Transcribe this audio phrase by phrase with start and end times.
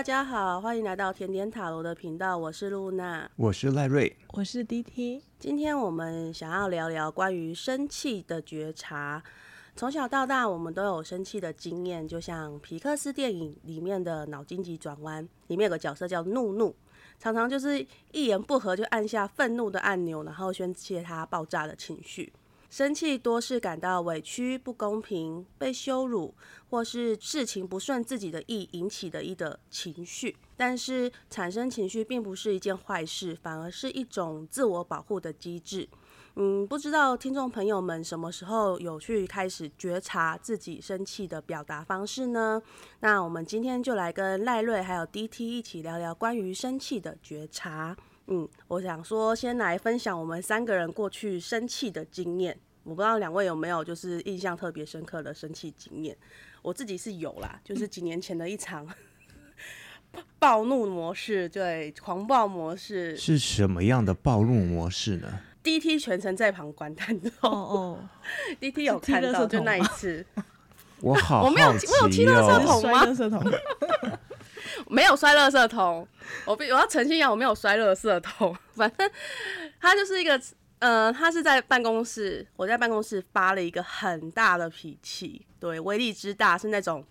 [0.00, 5.20] 大家好，欢迎来到甜点塔罗的频道，我是露娜，我是赖瑞，我是 DT。
[5.38, 9.22] 今天我们想要聊聊关于生气的觉察。
[9.76, 16.74] 从小到大，我们都有生气的经验，就像皮克斯电影里面的脑筋急转弯，里面有个角色叫怒怒，
[17.18, 22.32] 常常就是一言不合就按下愤怒的按钮，然后宣泄他爆炸的情绪。
[22.70, 26.32] 生气多是感到委屈、不公平、被羞辱，
[26.70, 30.36] 或是事情不顺自己的意引起的一的情绪。
[30.56, 35.88] 但是产生情绪并不是一件坏事，反而是一种自我保护的机制。
[36.36, 42.62] 嗯，不知道听众朋友们什么时候有去开始觉察自己生气的表达方式呢？
[43.00, 47.96] 那我们今天就来跟赖瑞还有 DT 一起聊聊关于生气的觉察。
[48.28, 52.56] 嗯，我想说，先来分享我们三个人过去生气的经验。
[52.84, 56.16] 我不知道两位有没有就是印象特别深刻的生气经验。
[56.62, 58.86] 我自己是有啦，就是几年前的一场
[60.38, 68.08] 暴怒模式，对，狂暴模式是什么样的暴怒模式呢？DT 全程在旁观看哦哦，
[68.60, 70.24] DT 有看到就那一次，
[71.00, 73.04] 我好，我没有，我有踢垃圾桶吗？
[73.06, 74.18] 垃圾桶。
[74.88, 76.06] 没有摔垃圾桶，
[76.44, 78.56] 我我要澄清一下，我没有摔垃圾桶。
[78.72, 79.10] 反正
[79.80, 80.40] 他就是一个，
[80.80, 87.04] 呃，他是在办公室，我在办公室发了一个很大的脾气，对，威力之大是那种，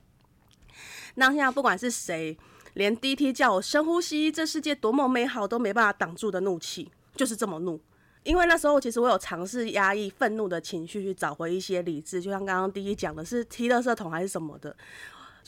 [1.16, 2.36] 那现在不管是谁，
[2.74, 7.80] 连 DT 叫我深呼吸，这世界多么美好都没办法挡住的怒气，就是这么怒。
[8.24, 14.76] 因为那时候其实我有尝试压抑愤怒的情绪，去找回一些理智，就像刚刚第一讲的是踢垃圾桶还是什么的。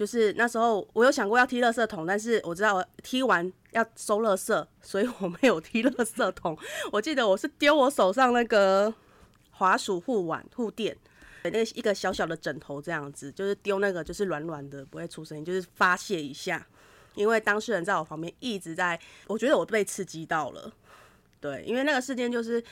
[0.02, 6.58] 就是那时候，我有想过要踢垃圾桶，但是我知道踢完要收垃圾，所以我没有踢垃圾桶。
[6.92, 8.92] 我记得我是丢我手上那个
[9.52, 10.98] 滑鼠护腕护垫，
[11.44, 16.66] 那一个小小的枕头这样子，就是丢那个就是软软的，不会出声音，就是发泄一下。
[17.14, 20.74] 因为当事人在我旁边一直在，我觉得我被刺激到了。
[21.40, 22.64] 对，因为那个事件就是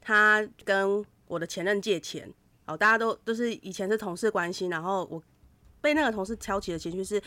[0.00, 2.32] 他跟我的前任借钱，
[2.64, 5.22] 哦，大家都都是以前是同事关系，然后我。
[5.80, 7.22] 被那个同事挑起的情绪是，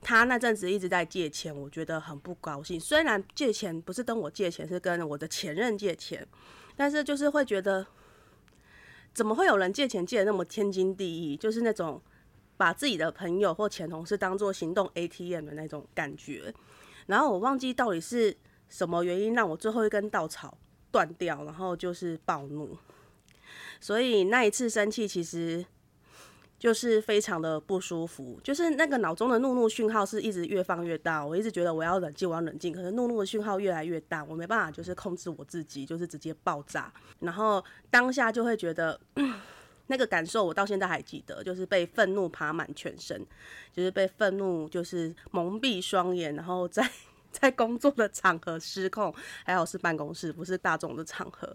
[0.00, 2.78] 他那阵子一直在借钱，我觉得很不高兴。
[2.78, 6.26] 虽然借钱不是跟我借钱，是跟我的前任借钱，
[6.76, 7.86] 但是就是会觉得，
[9.14, 11.36] 怎么会有人借钱借的那么天经地义？
[11.36, 12.02] 就是那种
[12.56, 16.52] 把自己的朋友或前同事当做行动 ATM 的那种感觉。
[17.06, 18.36] 然后我忘记到底是
[18.68, 20.58] 什么原因让我最后一根稻草
[20.90, 22.76] 断掉，然后就是暴怒。
[23.80, 25.64] 所以那一次生气，其实。
[26.64, 38.98] 就是非常的不舒服，就是那个脑中的怒怒讯号是一直越放越大，我一直觉得我要冷静，我要冷静，可是怒怒的讯号越来越大，我没办法就是控制我自己，就是直接爆炸，然后当下就会觉得
[39.88, 43.22] 那个感受我到现在还记得，就是被愤怒爬满全身，
[43.70, 46.90] 就是被愤怒就是蒙蔽双眼，然后在
[47.30, 49.14] 在工作的场合失控，
[49.44, 51.54] 还好是办公室，不是大众的场合，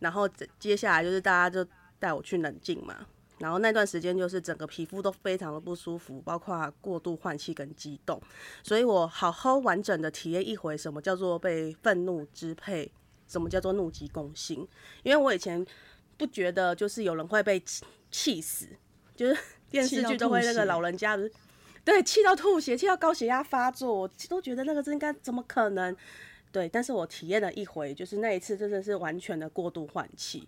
[0.00, 0.28] 然后
[0.58, 1.66] 接下来就是大家就
[1.98, 3.06] 带我去冷静嘛。
[3.40, 8.20] 然后那段时间就是整个皮肤都非常的不舒服，包括过度换气跟激动，
[8.62, 12.92] 所以我好好完整的体验一回什么叫做被愤怒支配，
[13.26, 14.68] 什么叫做怒极攻心。
[15.02, 15.66] 因为我以前
[16.18, 18.68] 不觉得就是有人会被气气死，
[19.16, 19.36] 就是
[19.70, 21.18] 电视剧都会那个老人家
[21.82, 25.96] 对气到吐血，气到高血压发作，我都觉得那个应该怎么可能？
[26.52, 30.46] 对，但是我体验了一回，就是那一次真的是完全的过度换气。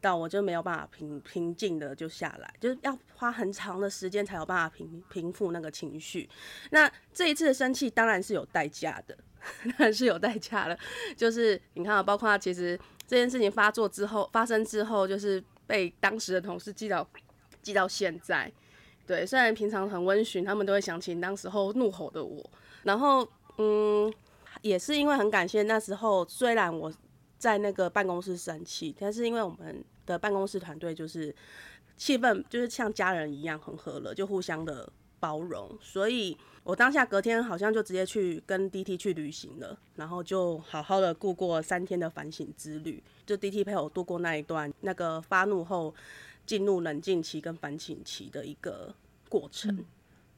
[0.00, 6.28] 到我就没有办法平平静的就下来，就是要花很长的时间才有办法平平复那个情绪。
[6.70, 9.16] 那这一次的生气当然是有代价的，
[9.64, 10.78] 当然是有代价的。
[11.16, 17.06] 就是你看啊，包括其实这件事情发作之后发生之后，就是被当时的同事记到
[17.62, 18.50] 记到现在。
[19.06, 22.48] 对，虽然平常很温驯，他们都会想起当时候怒吼的我。
[22.84, 23.28] 然后，
[23.58, 24.12] 嗯，
[24.62, 26.92] 也是因为很感谢那时候，虽然我。
[27.40, 31.34] 在那个办公室生气，但是因为我们的办公室团队就是
[31.96, 34.86] 气氛就是像家人一样很和乐，就互相的
[35.18, 45.94] 包容，所以我当下隔天好像就直接去跟 DT 去旅行了，然后就好好的度过三天的反省之旅，就 DT 陪我度过那一段那个发怒后
[46.44, 48.94] 进入冷静期跟反省期的一个
[49.30, 49.82] 过程。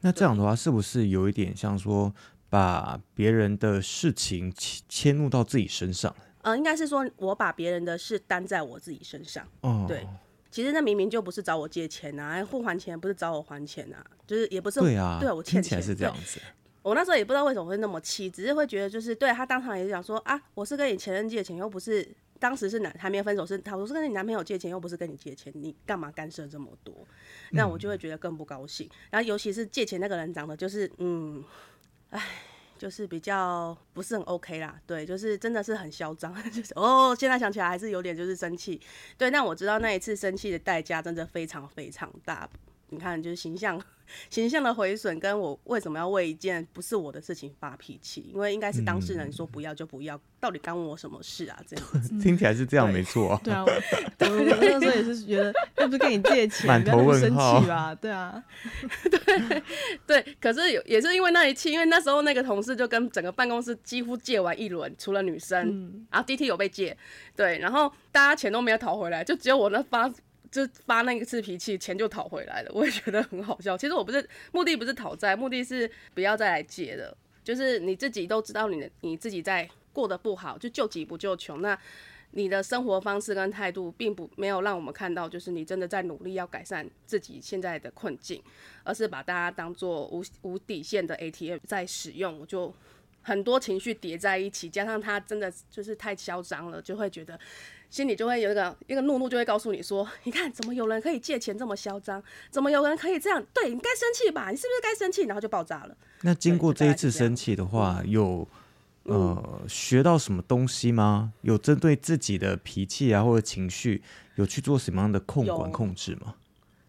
[0.02, 2.14] 那这样的话，是不是有一点像说
[2.48, 4.52] 把别人的事情
[4.88, 6.14] 迁入到自己身上？
[6.43, 9.47] 呃，应该是说，我把别人的事担在我自己身上。
[9.62, 10.06] 哦，对，
[10.50, 16.41] 其实那明明就不是找我借钱啊，不还钱不是找我还钱啊，就是也不是对啊，对我欠钱是这样子。
[16.83, 22.06] 我那时候也不知道为什么会那么气，只是会觉得就是对他当场也是讲说啊，我是跟你前任借钱，又不是
[22.41, 27.06] 当时是男还没有分手，是他我是跟你男朋友借钱，又不是跟你借钱，你干嘛干涉这么多？
[27.53, 28.91] 那我就会觉得更不高兴。
[29.11, 31.44] 然后尤其是借钱那个人长得就是嗯，
[32.11, 32.21] 唉。
[32.82, 38.81] 就是比较不是很 OK 啦，对，就是真的是很嚣张， 就是哦，现在想起来还是有点就是生气，
[39.17, 42.50] 对，但我知道那一次生气的代价真的非常非常大，
[42.93, 43.81] 你看就是形象。
[44.29, 48.31] 形象的毁损，跟我为什么要为一件不是我的事情发脾气？
[48.35, 51.59] 因为应该是当事人说不要就不要，到底干我什么事啊？
[51.67, 51.87] 这样
[52.21, 53.31] 听起来是这样，没错。
[53.31, 53.75] 啊 对啊，我
[54.19, 57.94] 那时候也是觉得，又不是跟你借钱，满头问号吧？
[57.94, 58.43] 对啊，
[59.09, 59.62] 对
[60.06, 60.37] 对。
[60.39, 66.94] 可是有也是因为那一期，因为那时候那个同事就跟整个办公室几乎借完一轮，除了女生，然后 D T 有被借，
[67.35, 70.12] 对，然后大家钱都没有讨回来，就只有我那发。
[70.52, 72.70] 就发那一次脾气，钱就讨回来了。
[72.75, 73.76] 我也觉得很好笑。
[73.76, 77.16] 其实我不是目的，不是讨债，目的是不要再来借了。
[77.43, 81.62] 就是你自己都知道，你的你自己在过得不好，就救急不救穷。
[81.62, 81.76] 那
[82.32, 88.43] 你的生活方式跟态度，并不没有让我们看到，就是你真的在努力要改善自己现在的困境，
[88.84, 92.38] 而是把大家当做无无底线的 ATM 在使用。
[92.38, 92.72] 我就
[93.22, 97.38] 很多情绪叠在一起，加上他真的就是太嚣张了，就会觉得。
[97.90, 102.22] 心里就会有一个一个怒怒，就会告诉你说：“你看，怎么有人可以借钱这么嚣张？
[102.50, 103.44] 怎么有人可以这样？
[103.52, 104.48] 对你该生气吧？
[104.48, 105.24] 你是不是该生气？
[105.24, 108.48] 然后就爆炸了。”那经过这一次生气的话，有
[109.02, 111.34] 呃学到什么东西吗？
[111.42, 114.02] 有针对自己的脾气啊或者情绪，
[114.36, 116.36] 有去做什么样的控管控制吗？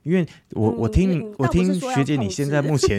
[0.03, 2.97] 因为我我听我听学姐，你现在目前。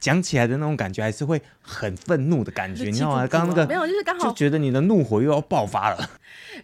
[0.00, 3.26] 讲起来的那种感觉还是会很愤怒的感觉，你知道吗？
[3.26, 6.10] 刚刚那个没有，就是刚好就觉得你的怒火又要爆发了。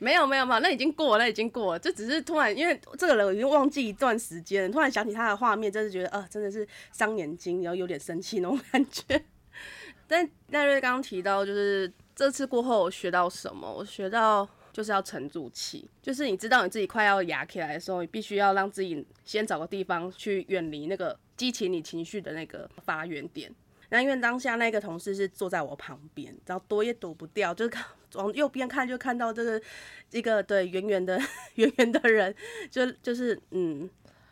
[0.00, 1.78] 没有没有没有，那已经过了，那已经过了。
[1.78, 9.22] 就只是突然，因为这个人我已经忘记一段时间，突然想起他的画面，真是觉得呃，真的是伤眼睛，然后有点生气那种感觉。
[10.06, 13.72] 但奈瑞刚刚提到，就是这次过后我学到什么？
[13.72, 21.18] 我学到就是要沉住气，就是你知道你自己快要哑起来的时候，你必须要让自己先找个地方去远离那个。
[21.36, 23.52] 激起你情绪的那个发源点，
[23.90, 27.84] 那因为当下那个同事是坐在我旁边，然后躲也躲不掉，就是 看
[28.14, 29.60] 往右边看就看到这个
[30.12, 31.20] 一个对圆圆的
[31.54, 32.34] 圆圆的人，
[32.70, 33.88] 就就是嗯，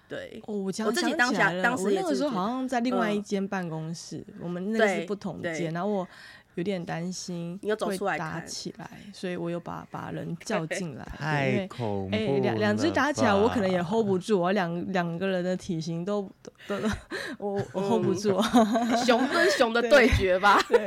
[0.08, 6.08] 对，我我自己当下当时那个时候好像在另外一间办公室，我们那个是不同间，然后我。
[6.56, 11.04] 有点担心，你又走出来打起来，所以我又把把人 叫进来。
[11.16, 12.14] 太恐怖！
[12.14, 16.30] 哎，两两只打起来，我可能也 hold 不住，我两两个人的体型都
[16.66, 16.76] 都
[17.38, 18.38] 我我 hold 不住。
[19.06, 20.60] 熊跟熊的对决吧。
[20.68, 20.86] 对，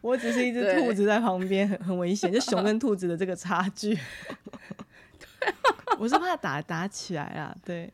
[0.00, 3.96] 我只是一只兔子在旁边，很很危险，就熊跟兔子的这个差距。
[5.98, 7.88] 我是怕打打起来啊，对。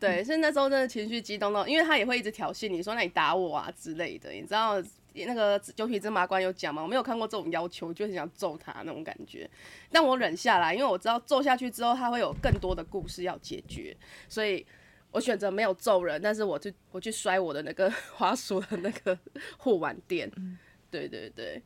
[0.00, 4.82] 对，是那时候真的情绪激动到，因为他也会一直挑衅你说，那你打我啊之类的，你知道。
[5.24, 6.82] 那个九品芝麻官有讲吗？
[6.82, 9.48] 我没有看过这种要求，就很想揍他那种感觉。
[9.90, 13.96] 但我忍下来，因为我知道揍下去之后，他会有更多的故事要解决，
[14.28, 14.66] 所以
[15.10, 19.18] 我选择没有揍人，但是我去我去摔我的那个 滑鼠的那个
[19.56, 20.30] 护腕垫。
[20.90, 21.62] 对对对。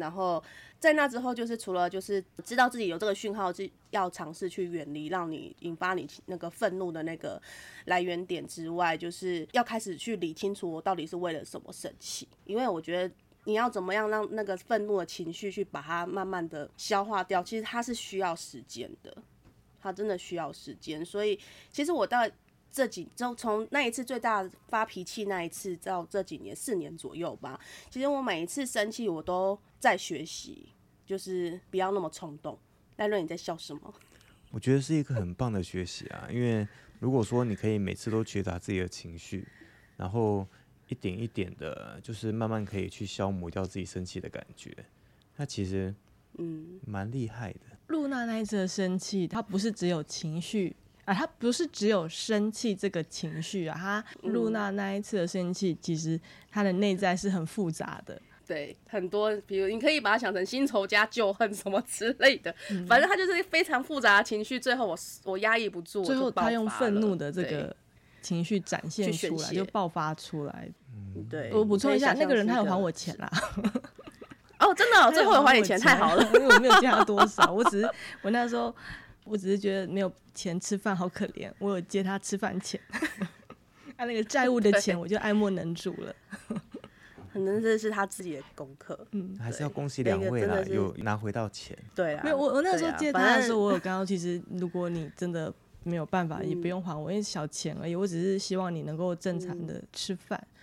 [0.00, 0.42] 然后
[0.80, 7.40] 在那之后，就是除了就是知道自己有这个讯号，是要尝试去远离让你引发你那个愤怒的那个
[7.84, 12.26] 来源点之外，就是要开始去理清楚我到底是为了什么生气。
[12.44, 13.14] 因为我觉得
[13.44, 19.16] 你要怎么样让那个愤怒的情绪去把它慢慢的消化掉，其实它是需要时间的，
[19.80, 21.04] 它真的需要时间。
[21.04, 21.38] 所以
[21.70, 22.28] 其实我到。
[22.72, 27.58] 这几就从那一次最大发脾气那一次到这几年四年左右吧，
[27.90, 30.68] 其实我每一次生气我都在学习，
[31.04, 32.58] 就是不要那么冲动。
[32.94, 33.94] 戴瑞，你在笑什么？
[34.52, 36.66] 我觉得是一个很棒的学习啊，因为
[36.98, 39.46] 如果说你可以每次都觉察自己的情绪，
[39.96, 40.46] 然后
[40.88, 44.76] 一点一点的，就是慢慢可以去消磨掉自己生气的感觉，
[45.36, 45.94] 那其实
[46.38, 47.60] 嗯蛮厉害的。
[47.88, 50.76] 露娜那一次的生气，它不是只有情绪。
[51.10, 56.18] 啊，他不是只有生气这个情绪啊，他露娜那一次的生气，其实
[56.52, 58.20] 他的内在是很复杂的。
[58.46, 62.54] 对，很多，比如你可以把它想成新仇加旧恨什么之类的，
[62.86, 64.60] 反正他就是非常复杂的情绪。
[64.60, 67.74] 最后我我压抑不住，最后他用愤怒的这个
[68.22, 70.68] 情绪展现出来，就爆发出来。
[71.28, 73.28] 对，我补充一下，那个人他有还我钱啦。
[74.60, 77.90] 哦，真的， 最后有还你钱，太好了， 因为我没有借他多少，我只是
[78.22, 78.72] 我那时候。
[79.30, 82.80] 我只是觉得没有钱吃饭好可怜，我有借他吃饭钱，
[83.96, 86.14] 他那个债务的钱我就爱莫能助了。
[87.32, 91.78] 可能这是他自己的功课，嗯，还是要恭喜两位啦，有拿回到钱。
[91.94, 100.44] 对啊，没有我我那时候借他的时候，我有刚刚其实如果你真的没有办法，也不用还我，因为小钱而已，我只是希望你能够正常的吃饭。
[100.44, 100.56] 嗯，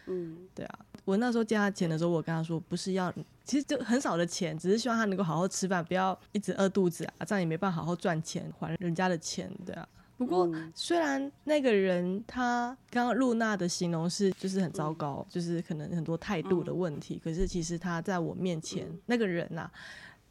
[0.56, 3.14] 对啊，我那时候借他钱的时候，我跟他说不是要。
[3.44, 9.88] 其实就很少的钱，只是希望他能够好好吃饭，不要一直饿肚子啊，这样也没办法好好赚钱还人家的钱，对啊。
[10.18, 19.72] 不过虽然那个人他刚刚露娜的形容是就是很糟糕，就是可能很多态度的问题，可是其实他在我面前那个人呐，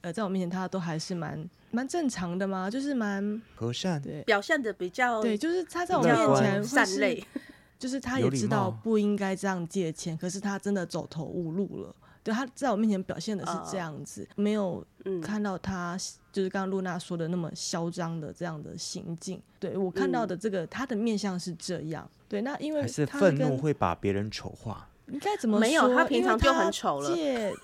[0.03, 7.25] 呃，在我面前他都还是蛮蛮正常的嘛，就是蛮和善，对，表现的比较对，就是他在我面前善类，
[7.79, 11.95] 就是他也知道不应该这样借钱，可是他真的走投无路了。
[12.23, 14.85] 对，他在我面前表现的是这样子，没有
[15.23, 15.97] 看到他
[16.33, 19.41] 就是刚刚露娜说的那么嚣张的这样的行径。
[19.61, 22.11] 对我看到的这个他的面相是这样。
[22.29, 25.95] 对，那因为还是愤怒会把别人丑化，应该怎么说没有？
[25.95, 27.11] 他平常就很丑了。
[27.15, 27.55] 借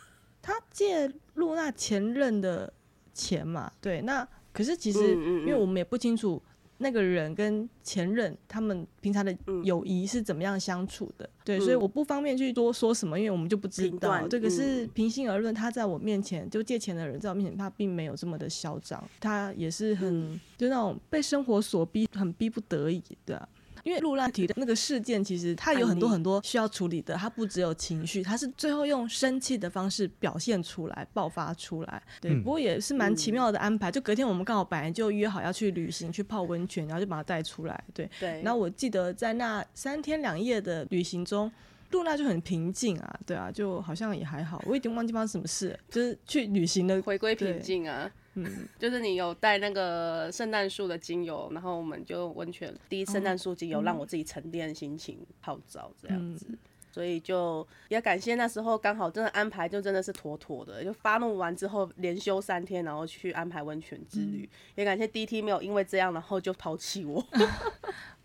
[0.40, 2.72] 他借露娜前任的
[3.12, 3.72] 钱嘛？
[3.80, 6.40] 对，那可是其实因为我们也不清楚。
[6.82, 9.34] 那个人跟前任他们平常的
[9.64, 11.28] 友谊是怎么样相处的？
[11.44, 14.28] 对，所以我不方便去多说什么，因为我们就不知道。
[14.28, 23.48] 这个是平心而论，他在我面前就借钱的人在我面前，他并没有这么的嚣张，他也是很就那种被生活所逼，很逼不得已，对啊。
[23.82, 32.02] 因为陆拉提的那个事件，其实他有很多很多需要处理的，他不只有情绪，他是最后用生气的方式表现出来、爆发出来。
[32.20, 33.90] 对，不过也是蛮奇妙的安排。
[33.90, 37.84] 就隔天我们刚好本来就约好要去旅行，去泡温泉，然后就把他带出来。
[37.92, 38.40] 对，对。
[38.42, 41.50] 然后我记得在那三天两夜的旅行中，
[41.90, 44.62] 露娜就很平静啊，对啊，就好像也还好。
[44.66, 48.10] 我已经忘记发生什么事，就是去旅行的回归平静啊。
[48.34, 56.46] 嗯，就是你有带那个圣诞树的精油，然后我们就温泉滴圣诞树精油，让我自己沉淀心情泡澡这样子，
[56.90, 67.22] 所以就也感谢那时候刚好真的安排就真的是妥妥的，就发怒完之后连休三天，然后去安排温泉之旅，也感谢 D T 没有因为这样然后就抛弃我。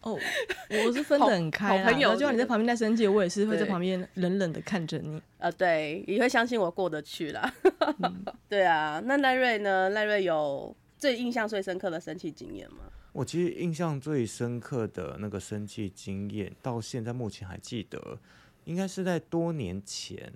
[0.08, 0.20] 哦，
[0.86, 5.22] 我是分得很开朋友，就算你在旁边在生气，我也是会在旁边冷冷的看着你。
[5.38, 7.54] 呃，对，也会相信我过得去啦。
[8.48, 9.90] 对啊，那赖瑞呢？
[9.90, 12.80] 赖瑞有最印象最深刻的生气经验吗？
[13.12, 18.20] 我其实印象最深刻的那个生气经验，到现在目前还记得，
[18.66, 20.32] 应该是在多年前。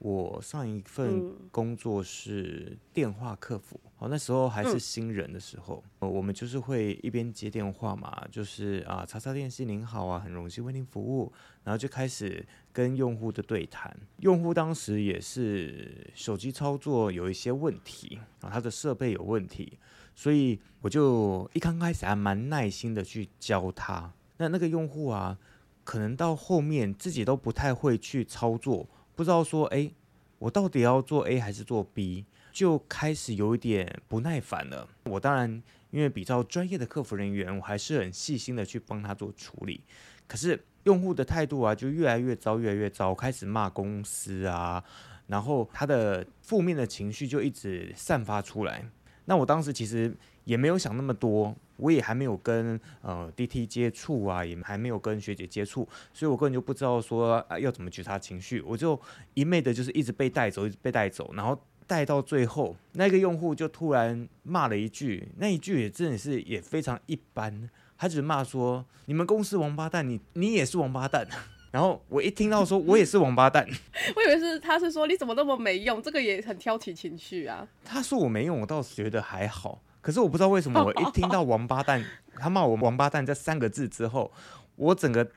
[0.00, 11.30] 我上一份工作是电话客服，哦，那时候还是新人的时候，呃，我们就是会一边接电话嘛，就是啊，叉叉电信您好啊，很荣幸为您服务，
[11.64, 12.42] 然后就开始
[12.72, 13.94] 跟用户的对谈。
[14.20, 19.78] 用户当时也是手机操作有一些问题啊，他的设备有问题，
[20.14, 24.10] 所以我就一刚开始还蛮耐心的去教他。
[24.38, 25.36] 那那个用户啊，
[25.84, 28.88] 可能到后面自己都不太会去操作。
[29.20, 29.92] 不知道说，哎，
[30.38, 34.88] 我到底要做 A 还是做 B，就开始有一点不耐烦了。
[35.04, 39.82] 我当然因为比较专业的客服人员，我还是很细心的去帮他做处理。
[40.26, 44.82] 可是用户的态度啊，就越来越糟，越来越糟，开始骂公司啊，
[45.26, 48.90] 然后他的负面的情绪就一直散发出来。
[49.26, 51.54] 那我当时其实也没有想那么多。
[51.76, 59.00] 我也还没有跟呃 D T 接触啊，也还没有跟学姐接触，所以我根本就不知道说啊要怎么觉察情绪，我就
[59.32, 71.26] 一昧的就是一直被带走，一直被带走，然后带到最后，那个用户就突然骂了一句，那一句也真的是也非常一般，他只骂说你们公司王八蛋，你你也是王八蛋，
[71.72, 73.66] 然后我一听到说我也是王八蛋，
[74.14, 77.66] 我 以为是他是说你怎么那么没用，这个也很挑起情绪啊。
[77.82, 79.80] 他说我没用，我倒是觉得还好。
[80.00, 82.04] 可是我不知道为什么， 我一听到“王八蛋”，
[82.38, 84.30] 他骂我“王八蛋”这三个字之后，
[84.76, 85.28] 我整个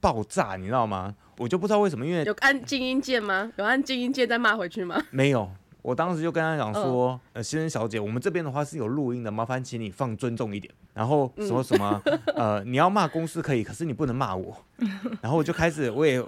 [0.00, 1.14] 爆炸，你知道吗？
[1.38, 3.50] 我就不知道为什么，因为有按静音键吗？
[3.56, 5.02] 有按静音键再骂回去吗？
[5.10, 5.50] 没有。
[5.82, 10.72] 我当时就跟他讲说，呃，先生小姐，我们这边的话是有录音的，麻烦请你放尊重一点。
[10.94, 12.00] 然后什么什么，
[12.36, 14.56] 呃，你要骂公司可以，可是你不能骂我。
[15.20, 16.22] 然后我就开始，我也，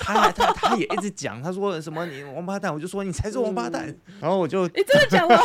[0.00, 3.94] 他他他也一直讲，他说什么你王八蛋，我就说你才是王八蛋。
[4.20, 5.38] 然后我就，你真的讲了，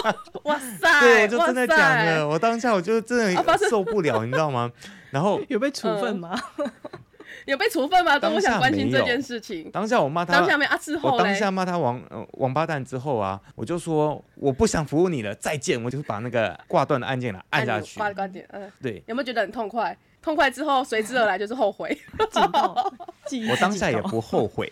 [0.43, 2.27] 哇塞， 对，我就真的讲了。
[2.27, 4.71] 我当下我就真的受不了，你知道吗？
[5.11, 6.39] 然后有被处分吗？
[7.45, 8.17] 有被处分吗？
[8.19, 9.69] 都不想关心这件事情。
[9.71, 10.77] 当下我骂他，当下没啊？
[10.77, 15.81] 之后我当下骂他王呃王八蛋之后啊，我就说我不想服务你了，再见！
[15.83, 17.97] 我就把那个挂断的按键了按下去。
[17.99, 19.03] 挂关键，嗯，对。
[19.07, 19.97] 有没有觉得很痛快？
[20.21, 21.97] 痛快之后随之而来就是后悔。
[23.49, 24.71] 我当下也不后悔，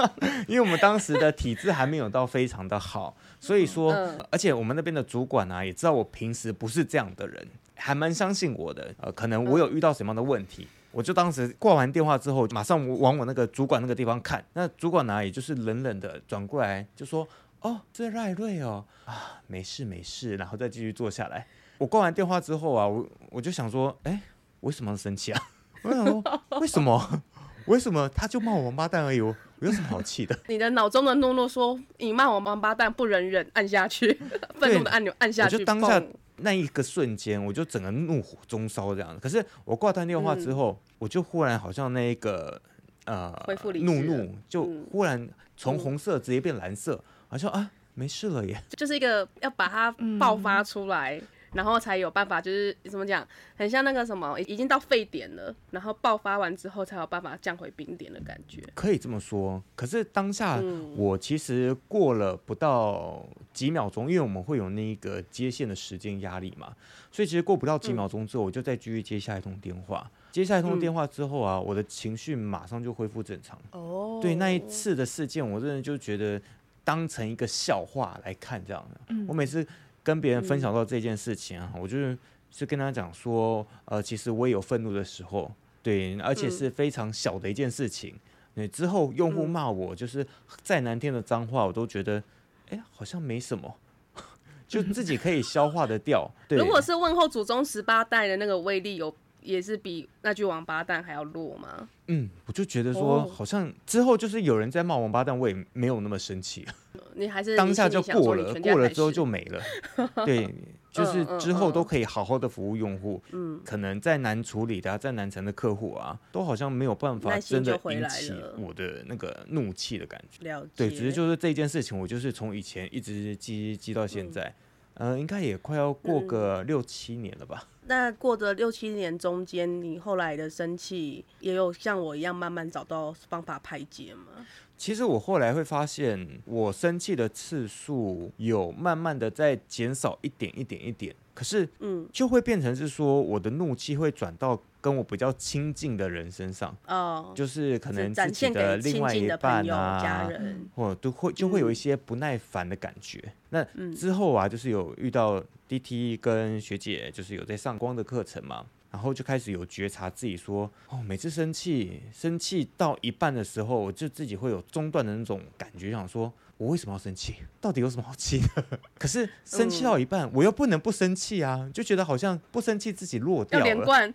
[0.48, 3.92] 因为我们当时的体质还没有到非常的好，所以说，
[4.30, 8.94] 而且我们那边的主管啊，也知道我平时不是这样的人，还蛮相信我的。
[9.02, 10.66] 呃，可能我有遇到什么样的问题。
[10.96, 14.42] 我就当时挂完电话之后，马上往我那个主管那个地方看。
[14.54, 17.28] 那主管呢，也就是冷冷的转过来，就说
[17.60, 21.46] ：“哦，这赖瑞哦，啊，没事没事。”然后再继续坐下来。
[21.76, 24.22] 我挂完电话之后啊，我我就想说：“哎，
[24.60, 25.42] 为什么要生气啊？”
[25.84, 26.22] 我想说
[26.62, 27.22] ：“为什么？
[27.66, 28.08] 为什么？
[28.08, 34.18] 他就骂我王八蛋而已，我有什么好气的？” 你的脑中的诺诺说：“你骂我王八蛋不忍忍，按下去，
[34.58, 36.02] 愤怒的按钮按下去。”我就当下
[36.38, 39.18] 那一个瞬间，我就整个怒火中烧这样。
[39.20, 42.60] 可是我挂断电话之后，我就忽然好像那一个
[43.04, 48.62] 呃恢复理智怒怒就忽然从红色直接变蓝色，好像啊没事了耶。
[48.76, 51.20] 就是一个要把它爆发出来，
[51.56, 58.62] 然后才有办法，就是怎么讲，很像那个什么，已经到沸点了，然后爆发完之后才有办法降回冰点的感觉。
[58.74, 66.76] 可以这么说，可是当下嗯我其实过了不到几秒钟，因为我们会有那个接线的时间压力嘛，
[67.10, 70.08] 所以其实过不到几秒钟之后，我就再继续接下一通电话。
[70.30, 73.58] 接下一通电话之后啊，我的情绪马上就恢复正常。
[73.70, 76.38] 哦对那一次的事件，我真的就觉得
[76.84, 79.14] 当成一个笑话来看这样的。
[79.26, 79.66] 我每次
[80.06, 82.16] 跟别人分享到这件事情啊，我就是
[82.52, 88.14] 是跟他讲说，呃，其实我也有愤怒的时候，对，而且是非常小的一件事情。
[88.54, 90.24] 对，之后用户骂我，就是
[90.62, 92.22] 再难听的脏话，我都觉得，
[92.70, 93.74] 哎、好像没什么，
[94.68, 96.30] 就自己可以消化的掉。
[96.46, 99.12] 对，如果是问候祖宗十八代的那个威力有，
[99.46, 101.88] 也是比那句王八蛋还要弱吗？
[102.08, 106.66] 嗯，我就觉得说，哦好像之后就是有人在骂王八蛋，我也没有那么生气。
[107.14, 109.62] 你还是当下就过了，过了之后就没了。
[110.26, 110.52] 对，
[110.92, 113.22] 就是之后都嗯可以好好的服务用户。
[113.32, 120.44] 嗯，可能再难处理的、啊、再难缠的客户啊，都好像没有办法耐心真的就回来引起了我的那个怒气的感觉。
[120.44, 120.70] 了解。
[120.76, 124.54] 对，只是就是这件事情，我就是从以前一直积积到嗯现在，
[124.96, 127.68] 呃，应该也快要过个六七年了吧。
[127.88, 134.44] 那过着六七年中间，你后来的生气也有像我一样慢慢找到方法排解吗？
[134.76, 150.64] 其实我后来会发现，我生气的次数有慢慢的在减少一点一点一点，可是嗯，就会变成是说，我的怒气会转到跟我比较亲近的人身上，哦，就是可能自己的另外一半啊，家人。
[150.76, 153.32] 或都会就会有一嗯些不耐烦的感觉。
[153.50, 166.32] 那嗯之后啊，就是有遇到 DT 跟学姐，就是有在上光的课程嘛，然后就开始有觉察自己说，哦，每次生气，生气到一半的时候，我就自己会有中断的那种感觉，想说。
[166.58, 167.34] 我为什么要生气？
[167.60, 168.64] 到底有什么好气的？
[168.98, 173.84] 可是生气到一半，我又不能不生气啊，就觉得好像不生气自己落掉了。
[173.84, 174.14] 贯，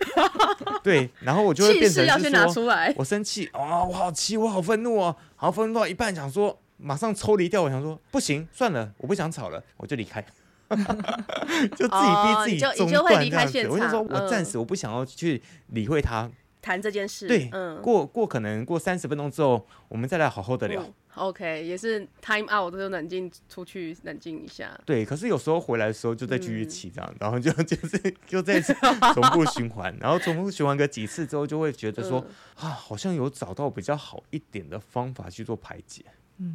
[0.84, 2.70] 对，然后我就会气变成是势要先拿说。
[2.96, 10.22] 我生气哦，我好气，我好愤怒哦，好愤怒到一半，想说马上抽离掉，我想说不行，算了，我不想吵了，我就离开，
[10.68, 13.68] 就自己逼自己中断这样子。
[13.68, 16.30] 我就说场我暂嗯时我不想要去理会他，
[16.64, 20.82] 谈这件事，对，嗯，过过可能过三十分钟之后，我们再来好好的聊。
[20.82, 24.76] 嗯 OK，也是 time out，就冷静出去冷静一下。
[24.84, 28.74] 对，可是有时候回来的时候就再继嗯续气这样，然后就就是就再次
[29.14, 36.04] 重复循环，然后重复循环个几次之后，就会觉得说、嗯啊，好像有找到比较好一点的方法去做排解。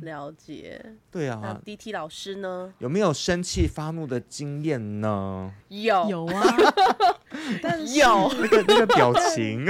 [0.02, 0.84] 了解。
[1.10, 2.74] 对啊，DT 老师呢？
[2.80, 5.54] 有没有生气发怒的经验呢？
[5.70, 6.44] 有有啊，
[7.62, 9.66] 但是有那个那个表情，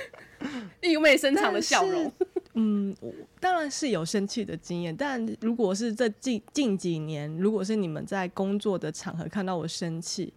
[0.80, 2.12] 意味深长的笑容。
[2.54, 10.32] 嗯，我当然是有生气的经验，但如果是这近近几年，如果是你们在工作的场合看到我生气，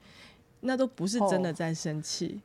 [0.61, 2.39] 那都不是真的哦在生气，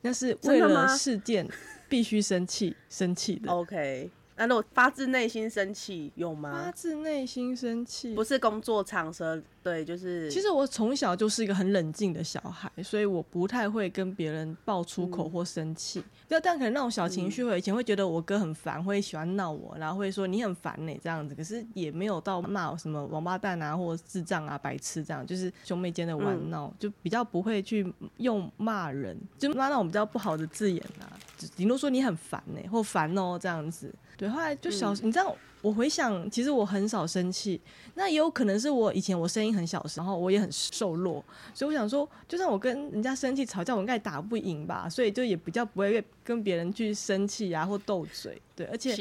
[0.00, 1.46] 那是为了事件
[1.88, 6.72] 必须生气生气的，OK，那如果发自内心生气有吗发吗？
[6.74, 8.14] 自内心生气。
[8.14, 16.02] 不是工作场合，对，就是其实我从小就是一个很冷静的小孩，所以我不太会跟别人爆粗口或生气。
[16.28, 21.34] 就但可能那种小情绪，我以前会觉得我哥很烦，会喜欢闹我，然后会说你很烦呢、这样子。
[21.34, 31.06] 可是也没有到骂我什么王八蛋啊，或者智障啊、白痴这样，就是兄妹间的玩闹，就比较不会去用骂人，就骂那种比较不好的字眼啊，
[31.38, 33.94] 只顶多说你很烦呢、或烦哦、这样子。
[34.16, 35.36] 对，后来就小，你知道。
[35.62, 37.58] 我回想，其实我很少生气，
[37.94, 48.92] 那也有可能是我以前我声音很小声，然后我也很瘦弱，所以我想说，就算我跟人家生气吵架，我应该也打不赢吧，所以就也比较不会跟别人去生气啊或斗嘴，对，而且。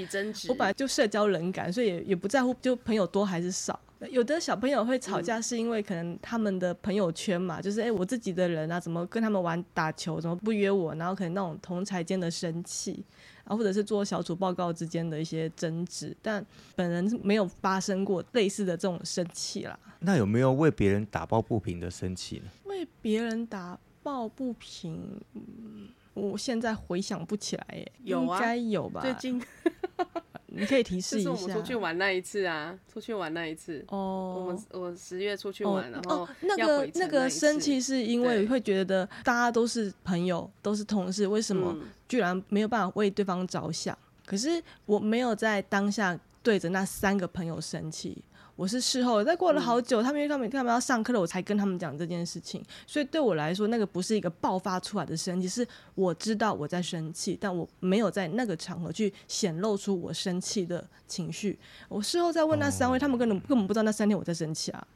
[0.48, 3.80] 我本来就社交冷感，所以也也不在乎就朋友多还是少。
[4.10, 13.04] 有的小朋友会吵架，是因为可能他们的朋友圈嘛，就是哎、我自己的人啊，怎么跟他们玩打球，怎么不约我，然后可能那种同才间的生气，
[13.44, 16.44] 啊，或者是做小组报告之间的一些争执，但
[16.76, 19.78] 本人是没有发生过类似的这种生气啦。
[20.00, 22.46] 那有没有为别人打抱不平的生气呢？
[22.66, 29.02] 为别人打抱不平，嗯我现在回想不起来耶，有啊应该有吧？
[29.02, 29.42] 最近
[30.54, 31.34] 你可以提示一下。
[31.36, 33.84] 是我们出去玩那一次啊，出去玩那一次。
[33.90, 43.98] 我哦们，我十月出去哦玩，然后哦，那要个那个生气是因为会觉得大家都是朋友，都是同事，为什么嗯居然没有办法为对方着想？
[44.26, 48.24] 可是我没有在当下对着那三个朋友生气，
[48.62, 52.64] 我是事后再过了好久，他们因为他们他们要上课了，我才跟他们讲这件事情。
[52.86, 61.58] 所以对我来说，那个不是一个爆发出来的生气，是我知道我在生气，但我没有在那个场合去显露出我生气的情绪。
[61.90, 64.88] 我事后再问那三位，他们根本根本不知道那三天我在生气啊。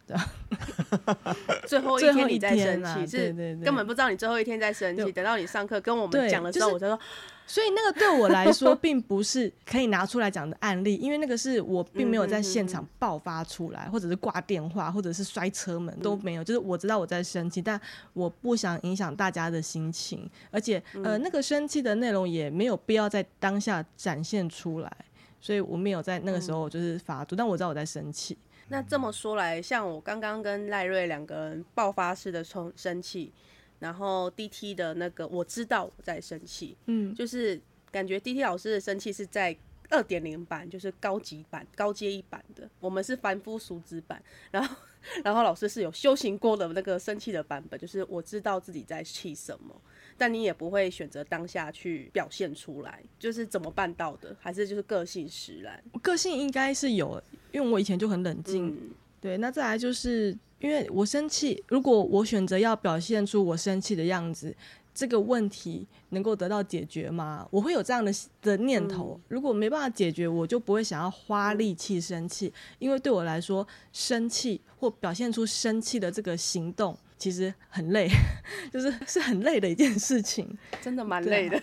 [1.65, 5.11] 最后 一天你在生气，是对对对根本不知道你最后一天在生气。
[5.11, 6.99] 等到你上课跟我们讲的时候，就是我才说
[7.47, 16.43] 所以那个对我来说， 并不是可以拿出来讲的案例，因为那个是我并没有在现场爆发出来，或者是挂电话，或者是摔车门都没有。
[16.43, 17.79] 就是我知道我在生气，但
[18.13, 24.91] 我不想影响大家的心情，而且呃，那个生气的内容也没有必要在当下展现出来，
[25.39, 28.37] 所以我没有在那个时候就是发作，但我知道我在生气。
[28.69, 33.31] 那这么说来，像我刚刚跟赖瑞两个人爆发式的冲生气，
[33.79, 37.59] 然后 DT 的那个我知道我在生气，嗯，就是
[37.91, 39.55] 感觉 DT 老师的生气是在
[39.89, 44.75] 二点零版，就是高级版、高阶一版的，我们是凡夫俗子版， 然后
[45.23, 49.79] 然后老师是有修行过的那个生气的版本，就是我知道自己在气什么。
[50.17, 54.33] 但你也不会选择当下去表现出来，就是怎么办到的？
[54.39, 55.83] 还是就是个性使然？
[55.91, 60.33] 我个性应该是有，因为我以前就很冷静，嗯对，那再来就是
[60.65, 64.51] 因为我生气，如果我选择要表现出我生气的样子，
[64.95, 67.47] 这个问题能够得到解决吗？
[67.51, 69.19] 我会有这样的的念头。
[69.27, 78.09] 如果没办法解决，我就不会想要花力气生气，因为对我来说，生气或表现出生气的这个行动其实很累，
[78.73, 80.49] 就是是很累的一件事情。
[80.81, 81.61] 真的蛮累的。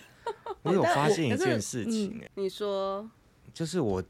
[0.61, 3.05] 我有 发现一件事情、欸，你说，
[3.53, 4.01] 就是我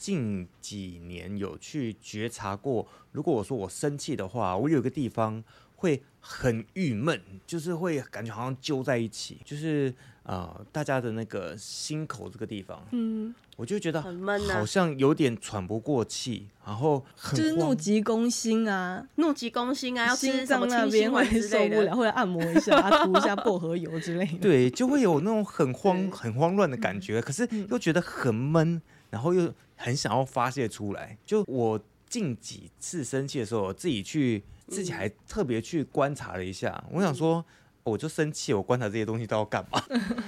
[0.00, 5.44] 近几年有去觉察过，如果我说我生气的话，我有一个地方
[5.76, 14.54] 会很郁闷，就是会感觉好像揪在一起，就是呃大家的那个心口这个地方，嗯，我就觉得很闷啊。
[14.54, 21.96] 好像有点喘不过气，然后很就是怒慌急攻心啊，怒急攻心啊，要吃心脏那边会受不了，的。
[21.96, 24.38] 会按摩一下，涂一下薄荷油之类的。
[24.40, 31.18] 对，就会有那种很慌、很慌乱的感觉，可是又觉得很闷，然后又很想要发泄出来。
[31.24, 37.44] 就我近几次生气的时候，我自己去自己还特别去观察了一下，我想说，
[37.84, 39.82] 我就生气，我观察这些东西都要干嘛？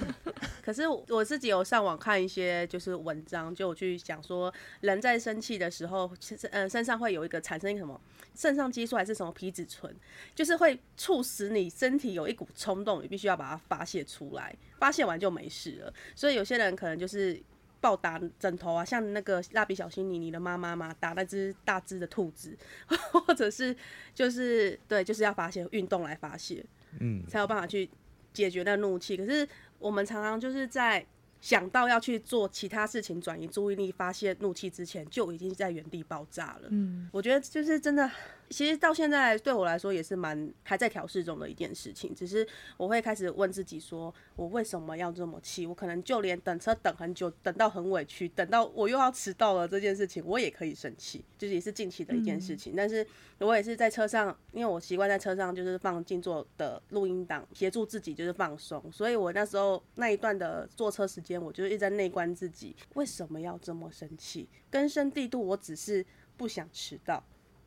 [0.63, 7.99] 可是我自己有上网看一些就是文章，就我去讲说，人在生气的时候，其实呃身上会有一个产生一个什么
[8.33, 9.93] 肾上激素还是什么皮质醇，
[10.33, 15.93] 就是会促使你身体有一股冲动，你必须要把它发泄出来，发泄完就没事了。
[16.15, 17.43] 所以有些人可能就是。
[17.83, 22.57] 暴打枕头啊，像那个蜡笔小新妮妮的妈妈嘛，打那只大只的兔子，
[23.11, 23.75] 或者是
[24.15, 26.65] 就是对，就是要发泄运动来发泄。
[27.01, 27.89] 嗯，才有办法去
[28.31, 29.17] 解决那怒气。
[29.17, 29.45] 可是
[29.79, 31.05] 我们常常就是在
[31.41, 36.69] 想到要去做其他事情转移注意力、发泄怒气之前，就已经在原地爆炸了。
[36.69, 38.09] 嗯，我觉得就是真的，
[38.49, 42.13] 其实到现在对我来说也是蛮还在调试中的一件事情。
[42.15, 45.65] 只是我会开始问自己说，我为什么要这么气？
[45.67, 52.73] 我可能就连等车等很久，等到很委屈，等到我又要迟到了这件事情，我也可以生气，就是也是近期的一件事情。
[52.75, 53.05] 但是
[53.37, 58.83] 我也是在车上，因为我习惯在车上就是放静坐的录音档，协助自己就是放松。
[58.91, 65.43] 所以我那时候那一段的坐车时间，我就一直在内观自己为什么要这么生气，根深蒂固。
[65.43, 66.05] 我只是
[66.37, 67.21] 不想迟到，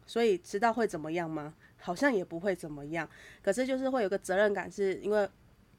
[0.06, 1.54] 所以迟到会怎么样吗？
[1.78, 3.08] 好像也不会怎么样。
[3.42, 5.28] 可是就是会有个责任感，是因为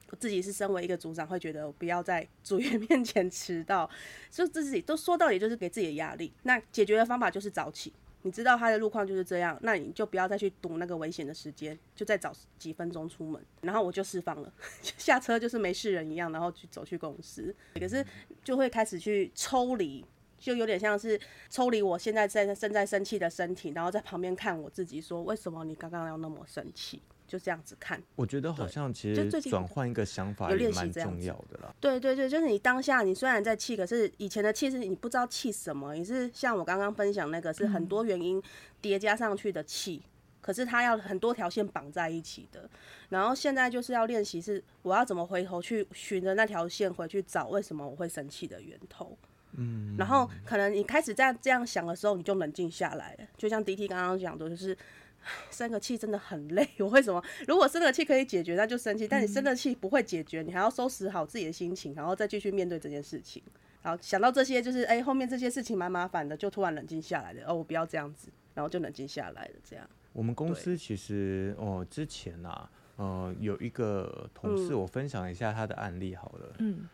[0.10, 3.90] 我自己是身为一个组长，会觉得不要在组员面前迟到，
[4.30, 6.32] 就自己都说到底就是给自己的压力。
[6.44, 7.92] 那解决的方法就是早起。
[8.24, 17.56] 你知道他的路况就是这样，那你就不要再去堵那个危险的时间，就再早几分钟出门，然后我就释放了， 下车就是没事人一样，然后去走去公司。
[17.76, 18.06] 可是
[18.44, 20.04] 就会开始去抽离，
[20.38, 21.20] 就有点像是
[21.50, 27.02] 抽离我现在在正在生气的身体，然后在旁边看我自己，说为什么你刚刚要那么生气？
[27.28, 28.02] 就这样子看。
[28.16, 31.76] 我觉得好像其实转换一个想法也蛮重要的啦。
[31.78, 38.42] 对对对，就是你当下你虽然在气，可是以前的气是你不知道气什么，也是像我刚刚分享那个是很多原因
[38.80, 40.02] 叠加上去的气，
[40.40, 42.70] 可是它要很多条线绑在一起的。
[43.10, 49.18] 然后现在就是要练习是我要怎么回头去循着那条线回去找为什么我会生气的源头。
[49.58, 53.26] 嗯，然后可能你开始这样这样想的时候，你就冷静下来了。
[53.36, 54.78] 就像 DT 刚刚讲的，就是
[55.52, 56.68] 生个气真的很累。
[56.80, 57.22] 我为什么？
[57.48, 63.44] 如果生个气可以解决，那就生气；但你生了气不会解决，你还要收拾好自己的心情，然后再继续面对这件事情。
[63.82, 67.44] 然后想到这些，就是哎、后面这些事情蛮麻烦的，就突然冷静下来了。
[67.48, 69.54] 哦，我不要这样子，然后就冷静下来了。
[69.64, 76.56] 这样，我们公司其实哦，之前啊，呃，有一个同事，嗯我分享一下他的案例好了。
[76.60, 76.88] 嗯，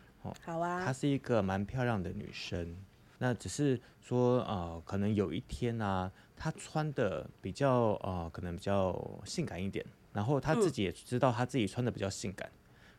[0.44, 0.84] 好啊。
[0.84, 2.76] 她啊，是一个蛮漂亮的女生，
[3.18, 12.50] 那只是说呃，可能有一天啊，她穿的比较呃，可能比较性感一点，然后她自己也知道她自己穿的比较性感，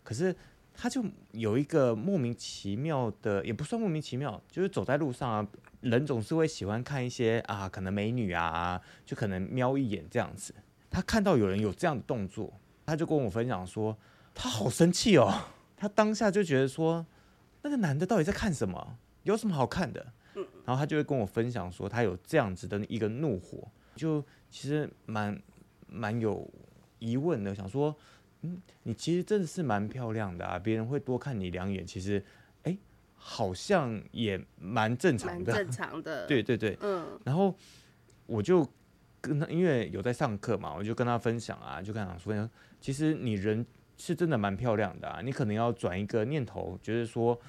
[0.03, 0.35] 可是
[0.73, 5.47] 她就有一个莫名其妙的，也不算莫名其妙，就是走在路上啊，
[5.81, 10.53] 人总是会喜欢看一些啊，可能美女啊，就可能瞄一眼这样子。
[10.89, 12.53] 她看到有人有这样的动作，
[12.85, 13.97] 她就跟我分享说，
[14.33, 15.33] 他好生气哦，
[15.77, 17.05] 他当下就觉得说，
[17.65, 18.99] 那个男的到底在看什么？
[19.23, 20.05] 有什么好看的？
[20.65, 25.41] 然后他就会跟我分享说，他有这样子的一个怒火，就其实蛮
[25.87, 26.47] 蛮有
[26.99, 27.95] 疑问的，想说，
[28.41, 32.23] 嗯，你其实真的是蛮漂亮的啊，别人会多看你两眼，其实，
[32.61, 32.77] 哎，
[33.15, 37.19] 好像也蛮正常的，正常的， 对对对，嗯。
[37.23, 37.55] 然后
[38.27, 38.63] 我就
[39.21, 42.47] 跟他，因为有在上课嘛，我就跟他分享啊，就跟他说，
[42.79, 43.65] 其实你人
[43.97, 47.39] 是真的蛮漂亮的啊，你可能要转一个念头，就是说。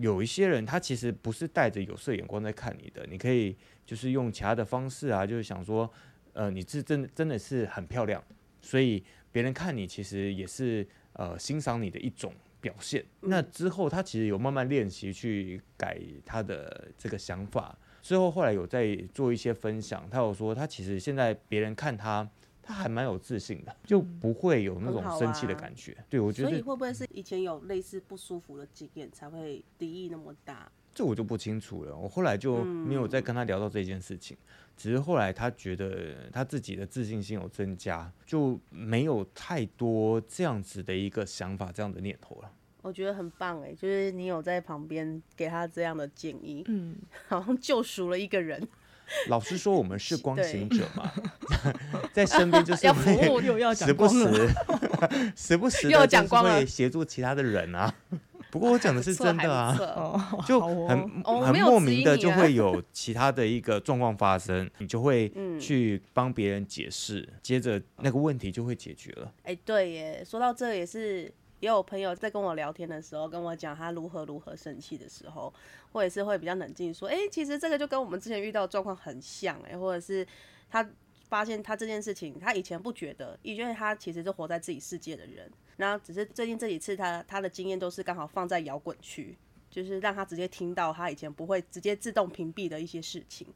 [0.00, 5.88] 有一些人，他其实不是带着有色眼光在看你的，你可以就是用其他的方式啊，就是想说，
[6.32, 8.20] 呃，你是真真的是很漂亮，
[8.62, 13.04] 所以别人看你其实也是呃欣赏你的一种表现。
[13.20, 22.28] 那之后他其实有慢慢练习去改他的这个想法，之后后来有在做一些分享，他有说他其实现在别人看他。
[22.64, 25.96] 他还蛮有自信的，就不会有那种生气的感觉。
[26.08, 30.70] 对我觉得，所以会不会是以前有类似不舒服的经验，才会敌意那么大？
[30.94, 31.96] 这我就不清楚了。
[31.96, 34.36] 我后来就没有再跟他聊到这件事情，
[34.76, 42.52] 只是后来他觉得他自己的自信心有增加，就没有太多这样子的一个想法、这样的念头了。
[42.80, 46.96] 我觉得很棒哎，就是你有在旁边给他这样的建议，嗯，
[47.26, 48.68] 好像救赎了一个人。
[49.28, 51.12] 老实说，我们是光行者嘛，
[52.12, 54.48] 在身边就是 要服务，又要时不时、
[55.36, 57.94] 时不时的就是会协助其他的人啊。
[58.50, 59.76] 不过我讲的是真的啊，
[60.46, 69.32] 就很很莫名的就会有其他的一个状况发生，你就会去帮别人解释，接着那个问题就会解决了。
[69.42, 71.32] 哎，对耶，说到这也是。
[71.64, 75.50] 也有朋友在跟我聊天的时候跟我讲他如何如何生气的时候，
[75.90, 80.26] 或者是会比较冷静说，哎，其实这个就跟我们之前遇到的状况很像，哎，或者是
[80.68, 80.86] 他
[81.26, 89.34] 发现他这件事情他以前不觉得，因为他其实是活在自己世界的人，然后只是最近这几次他他的经验都是刚好放在摇滚区，
[89.70, 93.46] 就是让他直接听到他以前不会直接自动屏蔽的一些事情，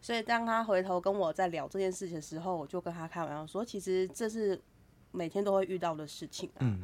[0.00, 4.62] 所以当他回头跟我在聊这件事情的时候，我就跟他开玩笑说，其实这是
[5.10, 6.78] 每天都会遇到的事情啊。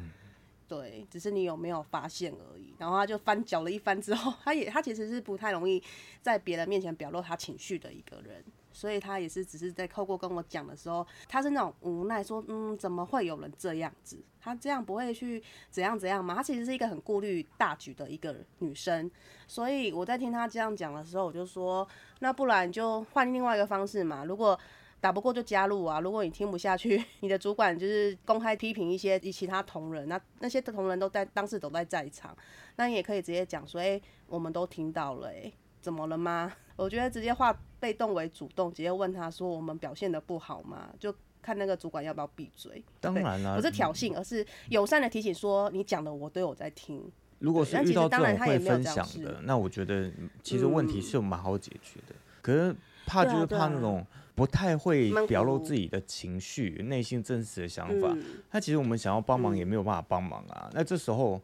[0.67, 2.73] 对，只是你有没有发现而已。
[2.77, 5.81] 然后他就翻搅了一番之后， 他也他其实是不太容易
[6.21, 14.17] 在别人面前表露他情绪的一个人，所以他也是只是在透过跟我讲的时候，他是那种无奈说，嗯，怎么会有人这样子？
[14.39, 16.35] 他这样不会去怎样怎样吗？
[16.35, 19.09] 他其实是一个很顾虑大局的一个女生，
[19.47, 21.87] 所以我在听他这样讲的时候，我就说，
[22.19, 24.25] 那不然就换另外一个方式嘛。
[24.25, 24.59] 如果
[25.03, 25.99] 打不过就加入啊！
[25.99, 32.33] 如果你听不下去， 你的主管就是公开批评一些其他同仁，那那些同仁都在当时都在在场，
[32.77, 42.81] 那你也可以直接讲说：“哎，我们都听到了，哎，怎么了吗？”我觉得直接化被动为主动，直接问他说：“我们表现的不好吗？”就看那个主管要不要闭嘴。
[43.01, 50.09] 当然了，不是挑衅，而是友善的提醒说：“你讲的我都有在听。”如果是遇到这种会分享的，那我觉得
[50.41, 52.15] 其实问题是蛮好解决的。
[52.41, 52.73] 可是
[53.05, 54.07] 怕就是怕那种。
[54.35, 58.15] 不太会表露自己的情绪、内心真实的想法。
[58.51, 60.69] 那其实我们想要帮忙也没有办法帮忙啊。
[60.73, 61.39] 那这时候，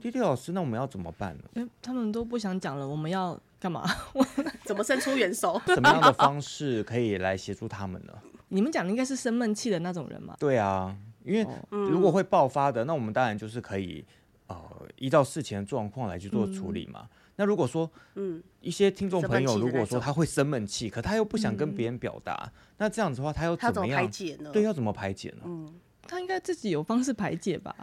[0.00, 1.44] 弟弟老师，那我们要怎么办呢？
[1.54, 3.84] 哎，他们都不想讲了，我们要干嘛？
[4.64, 5.60] 怎么伸出援手？
[5.66, 8.12] 什么样的方式可以来协助他们呢？
[8.50, 10.36] 你们讲的应该是生闷气的那种人嘛？
[10.38, 14.04] 对啊，因为如果会爆发的，那我们当然就是可以
[14.46, 14.56] 呃
[14.96, 17.08] 依照事前的状况来去做处理嘛。
[17.40, 24.10] 那如果说，嗯，一些听众朋友如果说他会生闷气，可他又不想跟别人表达，那这样子的话，他又怎么样？
[24.52, 25.42] 对，要怎么排解呢？
[25.44, 25.72] 嗯，
[26.02, 27.74] 他应该自己有方式排解吧？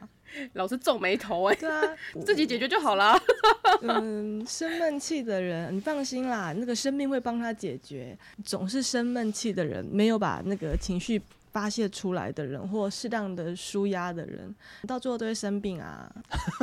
[0.54, 1.82] 老是皱眉头哎，对啊，
[2.26, 3.18] 自己解决就好了。
[3.82, 8.18] 嗯，生闷气的人，你放心啦，那个生命会帮他解决。
[8.44, 11.22] 总是生闷气的人，没有把那个情绪。
[11.56, 14.54] 发泄出来的人，或适当的舒压的人，
[14.86, 16.14] 到最后都会生病啊。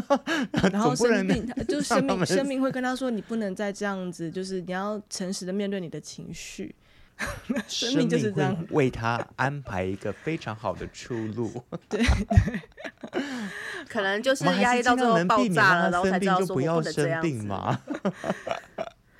[0.71, 6.75] 然后生病， 就生命，生命会跟他说：“你不能再这样子，就是你要诚实的面对你的情绪。
[7.67, 11.51] ”生命就是这样，为他安排一个非常好的出路。
[11.89, 12.05] 对，
[13.89, 17.81] 可能就是压抑到最后爆炸了，然后才知道说不要生病嘛。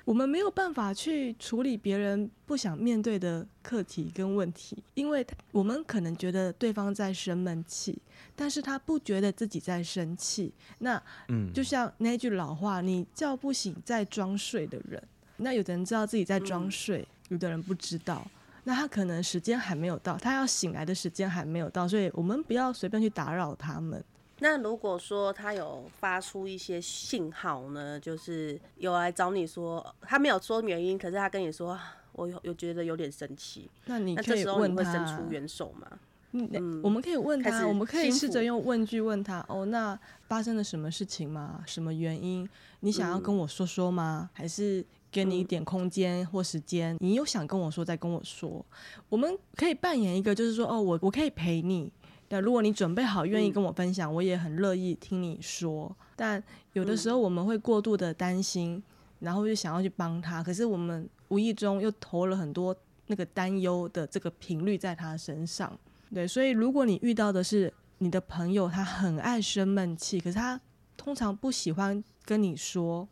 [0.05, 7.97] 我们没有办法去处理别人不想面对的课题跟问题，因为我们可能觉得对方在生闷气，
[8.35, 10.53] 但是他不觉得自己在生气。
[10.79, 15.01] 那，嗯，就像那句老话，你叫不醒在装睡的人。
[15.37, 18.25] 那有的人知道自己在装睡，有的人不知道。
[18.65, 24.03] 那他可能时间还没有到，他要醒来的时间还没有到，所以我们不要随便去打扰他们。
[24.43, 31.79] 那如果说他有发出一些信号呢，就是有来找你说，他没有说原因，可是他跟你说，
[32.11, 35.87] 我有有觉得有点生气，那你可以那这时候你问他会伸出援手吗？
[36.33, 39.45] 嗯，我们可以问他，我们可以试着用问句问他。
[39.47, 41.63] 哦，那发生了什么事情吗？
[41.65, 42.45] 什么原因？
[42.81, 44.29] 你想要跟我说说吗？
[44.33, 46.97] 还是给你一点空间或时间？
[46.99, 48.65] 你有想跟我说，再跟我说。
[49.07, 51.89] 我们可以扮演一个，就是说，哦，我我可以陪你。
[52.33, 55.95] 那如果你准备好，愿意跟我分享，我也很乐意听你说。
[56.15, 58.81] 但有的时候我们会过度的担心，
[59.19, 65.77] 然后就想要去帮他，可是我们无意中又投了很多那个担忧的这个频率在他身上。
[66.11, 70.59] 对，所以如果你遇到的是你的朋友，他很爱生闷气，可是他
[70.97, 73.07] 通常不喜欢跟你说，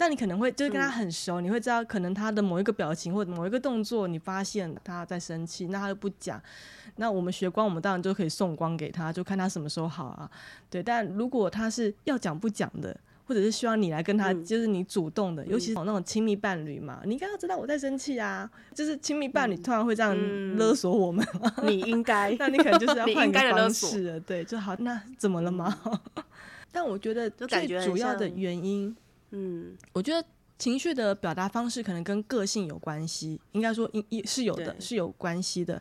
[0.00, 6.42] 那你可能会就是跟他很熟，你会知道可能他的某一个表情或者某一个动作，你发现他在生气，那他又不讲，
[6.96, 10.28] 那我们学光，我们当然就可以送光给他，就看他什么时候好啊。
[10.70, 12.98] 对，但如果他是要讲不讲的。
[13.26, 18.50] 或者是希望你来跟他，嗯就是你主动的，尤其是那种亲密伴侣嘛，你应该要知道我在生气啊。
[18.74, 21.24] 就是亲密伴侣突然会这样嗯勒索我们，
[21.62, 24.74] 你应该， 那你可能就是要 换一个方式了，对，就好。
[24.80, 25.78] 那怎么了吗？
[26.72, 28.96] 但我觉得最主要的原因，
[29.30, 30.26] 嗯，我觉得
[30.58, 35.80] 情绪的表达方式可能跟个性有关系，应该说一一是有的，是有关系的。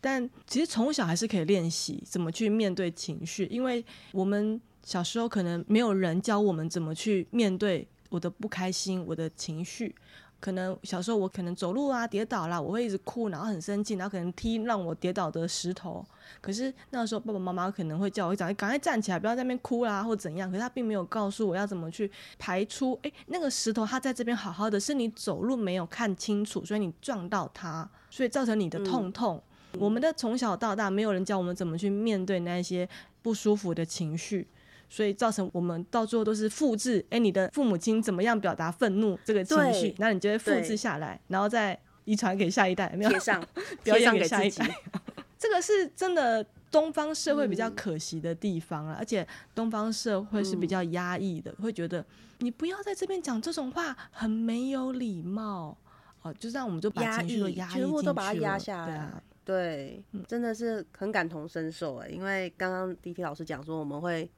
[0.00, 9.94] 但其实从小还是可以练习怎么去面对情绪，因为我们小时候可能没有人教我们怎么去面对我的不开心、我的情绪。
[10.40, 16.04] 可能小时候我可能走路啊跌倒啦，我会一直哭，然后很生气，然后可能踢让我跌倒的石头。
[16.40, 20.48] 可是那时候爸爸妈妈可能会叫我讲，赶快站起来，不要在那边哭啦，或怎样。
[20.50, 29.42] 可是他并没有告诉我要怎么去排出，诶，那个石头它在这边好好的，是你走路没有看清楚，所以你撞到它，所以造成你的痛痛。
[29.78, 32.88] 我们的从小到大，没有人教我们怎么去面对那些
[33.22, 34.46] 不舒服的情绪，
[34.88, 37.04] 所以造成我们到最后都是复制。
[37.10, 43.44] 哎，你的父母亲怎么样表达愤怒这个情绪，那你就会复制下来，然后再遗传给下一代，有没有贴上，
[43.84, 44.76] 表上给自己给下一代。
[45.38, 52.04] 这个是真的东方社会比较嗯可惜的地方啊，而且东方社会是比嗯较压抑的，会觉得
[52.38, 55.76] 你不要在这边讲这种话，很没有礼貌。
[56.22, 64.28] 哦，就这样我们就把压情绪都压抑全部都把它压下来对啊，对，真的是很感同身受哎，因为刚刚迪迪老师讲说我们会，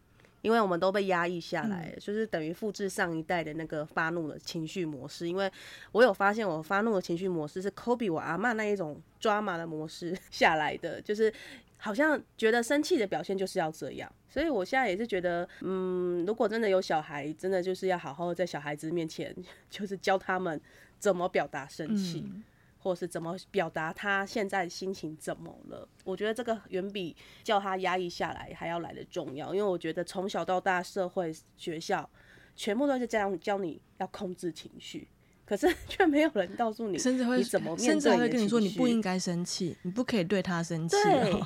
[0.42, 5.28] 因为我们都被压抑下来，就是等于复制上一代的那个发怒的情绪模式。
[5.28, 5.50] 因为
[5.92, 11.32] 我有发现，我发怒的情绪模式是 Kobe 我阿嬷那一种抓马的模式 下来的，就是
[11.76, 14.10] 好像觉得生气的表现就是要这样。
[14.28, 19.34] 所以我现在也是觉得，嗯，如果真的有小孩，真的就是要好好在小孩子面前，
[19.68, 20.60] 就是教他们
[20.98, 22.24] 怎么表达生气。
[22.26, 22.42] 嗯
[22.82, 25.86] 或是怎么表达他现在心情怎么了？
[26.02, 27.14] 我觉得这个远比
[27.44, 32.08] 叫他压抑下来还要来的重要，因为我觉得从小到大，社会、学校
[32.56, 35.06] 全部都是这样教你要控制情绪，
[35.50, 40.96] 可是 却没有人告诉你，甚至会怎么面甚至会跟你说，你不应该生气，你不可以对他生气。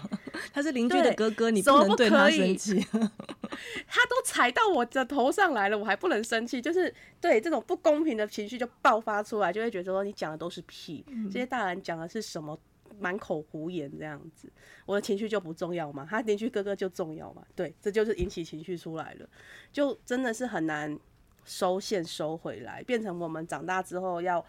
[0.52, 2.78] 他是邻居的哥哥，你不能对他生气。
[3.88, 12.60] 他都踩到我的头上来了，我还不能生气，就是对这种不公平的情绪就爆发出来，就会觉得说你讲的都是屁，这些大人讲的是什么
[13.00, 14.52] 满口胡言这样子，
[14.84, 19.26] 我的情绪就不重要嘛，他邻居哥哥就重要嘛，对，这就是引起情绪出来了，
[19.72, 20.94] 就真的是很难
[21.44, 24.44] 收线收回来，变成我们长大之后要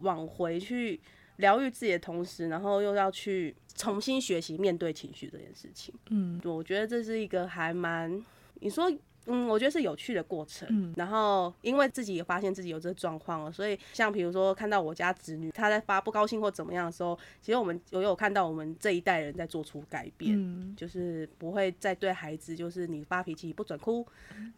[0.00, 1.00] 往回去
[1.36, 5.94] 疗愈自己的同时，然后又要去重新学习面对情绪这件事情。
[6.10, 8.24] 嗯，我觉得这是一个还蛮，
[8.60, 8.90] 你说，
[9.28, 10.66] 嗯，我觉得是有趣的过程。
[10.70, 24.06] 嗯然后因为自己也发现自己有这个状况了，所以像比如说看到我家侄女她在发不高兴或怎么样的时候，其实我们我有看到我们这一代人在做出改变，嗯就是不会再对孩子就是你发脾气不准哭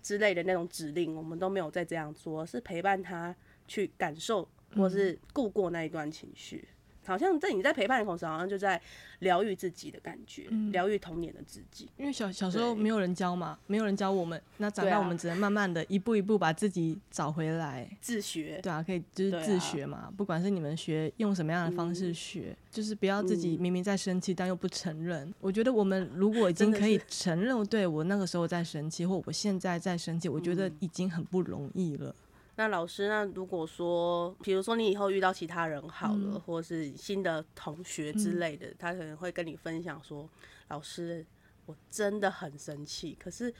[0.00, 3.34] 之类的那种指令，我们都没有再这样做，是陪伴他
[3.66, 6.66] 去感受或是度过那一段情绪。
[7.10, 8.80] 好像在你在陪伴的同时，好像就在
[9.18, 11.88] 疗愈自己的感觉，疗愈童年的自己。
[11.96, 17.88] 因为小小时候没有人教嘛，没有人教我们，那长大我们只能慢慢的一步一步把自己找回来。
[18.00, 25.34] 自学，对啊，可以就是自学嘛，不管是你们学用什么样的方式学，就是不要自己嗯明明在生气，但又不承认。
[25.40, 32.14] 我觉得我们如果已经可以承认，对我那个时候在生气，或我现在在生气，我觉得嗯已经很不容易了。
[32.60, 40.28] 那老师，那如果说，比如说你以后遇到其他人好了，嗯或是新的同学之类的，他可能会跟你分享说，
[40.68, 41.24] 老师，
[41.64, 43.50] 我真的很生气，可是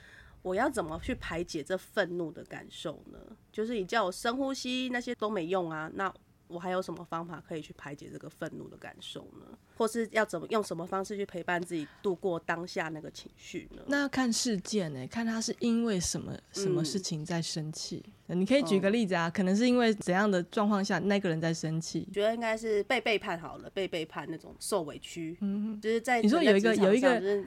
[0.42, 3.18] 我要怎么去排解这愤怒的感受呢？
[3.50, 5.90] 就是你叫我深呼吸，那些都没用啊。
[5.94, 6.12] 那
[6.50, 9.46] 我还有什么方法可以去排解这个愤怒的感受呢？
[9.76, 13.82] 或是要怎么用什么方式去陪伴自己度过当下那个情绪呢？
[13.86, 18.04] 那要看事件呢、看他是因为什么什么嗯事情在生气。
[18.26, 22.06] 你可以举个例子啊，可能是因为怎样的状况下那个人在生气。
[22.12, 27.44] 觉得应该是被背叛好了，被背叛那种受委屈，嗯，就是在你说有一个有一个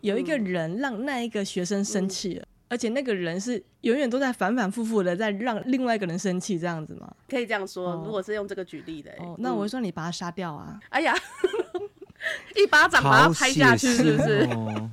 [0.00, 7.10] 有一个人让那一个学生生气了，而且那个人是永远都在反反复复的在让另外一个人生气，这样子吗？
[7.28, 10.78] 可以这样说，哦如果是用这个举例的、欸，哦，那我会嗯说你把他杀掉啊。
[10.88, 11.14] 哎呀，
[12.56, 14.48] 一巴掌把他拍下去，是不是？
[14.50, 14.90] 哦！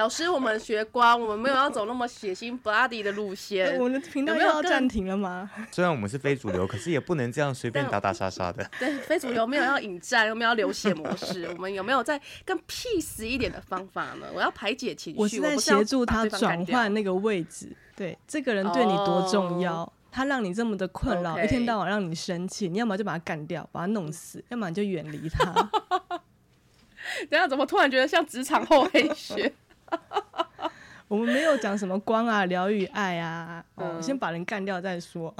[0.00, 3.76] 老师，我们学光，我们没有要走那么血腥 bloody 的路哎线。
[3.76, 5.50] 我们的频道要暂停了吗？
[5.70, 8.66] 虽然我们是非主流，可是也不能这样随便打打杀杀的。
[8.80, 11.46] 对，非主流没有要引战，又没有要流血模式？
[11.50, 14.26] 我们有没有在更 peace 一点的方法呢？
[14.34, 17.68] 我要排解情绪，我是在协助他转换那个位置。
[17.94, 25.52] 对，这个人对你多重要，他让你这么的困扰一天到晚让你生气，你要么就把他干掉，把他弄死，要么你就远离他。
[27.28, 29.52] 等下怎么突然觉得像职场后黑学？
[31.08, 35.34] 我们没有讲什么光啊、疗愈、爱啊，哦，嗯先把人干掉再说。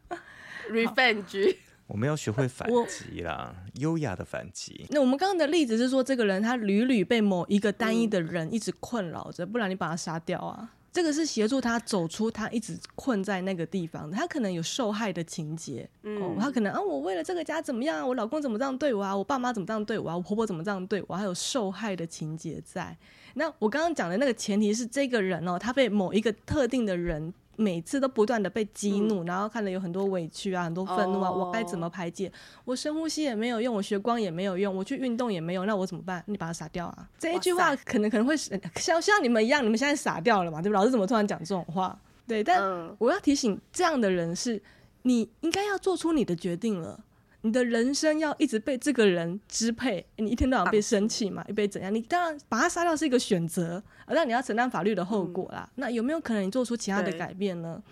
[0.70, 4.86] revenge，我们要学会反我击啦，优雅的反击。
[4.90, 10.70] 那我们刚刚的例子是说，这个人他屡屡被某一个单一的人一直困扰着，不然你把他杀掉啊。
[10.90, 22.96] 这个是协助他走出他一直困在那个地方的，他可能有受害的情节，哦，他可能啊，我为了这个家怎么样啊，我老公怎么这样对我啊，我爸妈怎么这样对我啊，我婆婆怎么这样对我啊，还有受害的情节在。
[23.34, 32.30] 那我刚刚讲的那个前提是，这个人哦，他被某一个特定的人每次都不断的被激怒，然后看了有很多委屈啊，很多愤怒啊，我该怎么排解？
[32.64, 36.22] 我深呼吸也没有用，我学光也没有用，我去运动也没有，那我怎么办？
[36.26, 37.08] 你把他杀掉啊！
[37.18, 40.60] 这一句话可能可能会是像像你们一样，你们现在傻掉了嘛？
[40.62, 40.78] 对吧？
[40.78, 41.96] 老师怎么突然讲这种话？
[42.26, 44.60] 对，但嗯，我要提醒这样的人是，
[45.02, 46.98] 你应该要做出你的决定了。
[47.44, 51.94] 你的人生要一直被这个人支配，你一天到晚被生气嘛，又被怎样？
[51.94, 53.76] 你当然把他杀掉是一个选择，
[54.06, 55.68] 啊但你要承担法律的后果啦。
[55.74, 57.82] 那有没有可能你做出其他的改变呢？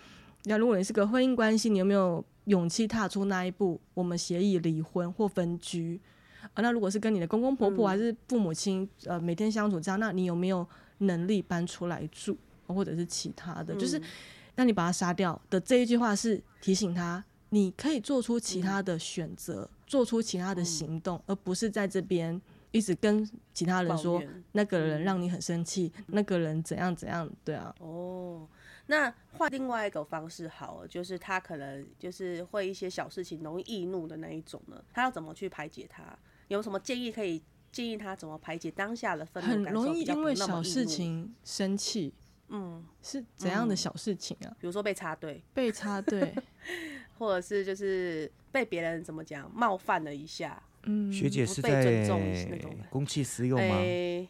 [0.45, 3.79] 那如果你是个婚姻关系，你有没有勇气踏出那一步？
[3.93, 6.01] 我们协议离婚或分居
[6.55, 6.57] 啊？
[6.63, 12.35] 那如果是跟你的公公婆婆还是父母亲，呃，每天相处这样，那你有没有能力搬出来住，
[12.65, 13.75] 或者是其他的？
[13.75, 14.01] 就是
[14.55, 17.23] 那你把他杀掉的这一句话是提醒他，
[17.53, 22.41] 你可以做出其他的选择，做出其他的行动，而不是在这边
[22.71, 23.23] 一直跟
[23.53, 24.19] 其他人说
[24.53, 28.49] 那个人让你很生气，那个人怎样怎样，对啊，哦，
[28.87, 36.03] 那换另外一个方式好了，就是他可能就是会一些小事情容易易怒的那一种呢，他要怎么去排解他？
[36.47, 37.39] 有什么建议可以
[37.71, 39.73] 建议他怎么排解当下的愤怒很？
[39.73, 42.15] 容易因为小事情生气，
[42.49, 44.49] 嗯，是怎样的小事情啊？
[44.59, 46.33] 比如说被插队，被插队，
[47.17, 53.75] 或者是就是被别人怎么讲冒犯了一下，嗯，学姐是被尊在重那种公器私用吗？
[53.77, 54.27] 诶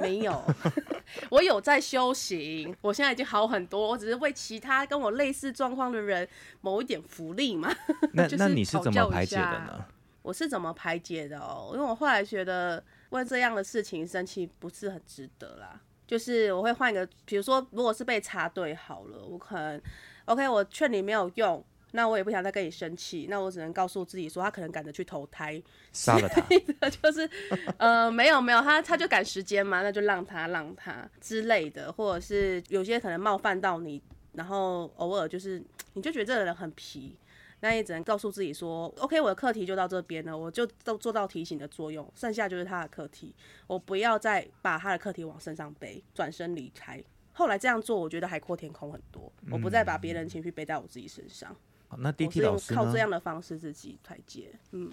[0.00, 0.42] 没有，
[1.30, 6.26] 我有在修行，我现在已经好很多，我只是为其他跟我类似状况的人
[6.60, 7.74] 谋一点福利嘛。
[8.12, 9.84] 那 就是那你是怎么排解的呢？
[10.22, 11.72] 我是怎么排解的哦？
[11.74, 15.80] 因为我后来觉得为这样的事情生气不是很值得啦。
[16.06, 19.80] 就是我会换一个，比如说，如果是被插队好了，我可能
[20.26, 25.62] OK，我劝你没有用，那我也不想再跟你生气，那我只能告诉自己说，他可能赶着去投胎，
[25.92, 27.28] 杀了他，就是
[27.76, 35.62] 呃没有没有，他他就赶时间嘛，那就让他让他之类的，或者是有些可能冒犯到你，然后偶尔就是
[35.94, 37.16] 你就觉得这个人很皮，
[37.60, 43.34] 那也只能告诉自己说，OK，我的课题就到这边了，我就都做到提醒的作用，剩下就是他的课题，
[43.66, 47.02] 我不要再把他的课题往身上背，转身离开。
[47.34, 51.56] 后来这样做，我觉得海阔天空很多，我不再把别人情绪背在我自己身上，好
[52.00, 52.74] 那我 DT 老师？
[52.74, 54.52] 靠这样的方式自己排解。
[54.72, 54.90] 嗯，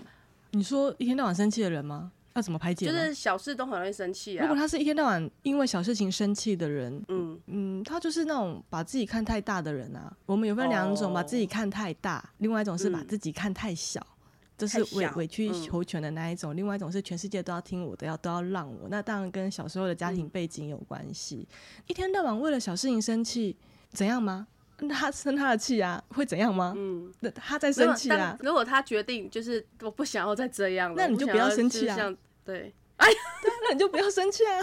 [0.52, 2.12] 你说一天到晚生气的人吗？
[2.36, 2.86] 要怎么排解？
[2.86, 4.42] 就是小事都很容易生气啊。
[4.44, 10.16] 如果他是一天到晚因为小事情生气的人，嗯，嗯，他就是那种把自己看太大的人啊。
[10.26, 14.06] 我们有分两种，哦把自己看太大，另外一种是把嗯自己看太小。
[14.58, 18.90] 这太是委委曲嗯求全的那一种，另外一种是全世界都要听我的，要都要让我。
[18.90, 21.48] 那当然跟小时候的家嗯庭背景有关系。
[21.88, 23.56] 一天到晚为了小事情生气，
[23.92, 24.48] 怎样吗？
[24.82, 26.74] 那他生他的气啊，会怎样吗？
[26.78, 31.98] 嗯，那他在生气啊，如果他决定就是我不想要再这样了，那你就不要生气啊
[32.46, 33.08] 对， 哎
[33.42, 34.62] 对，那你就不要生气啊。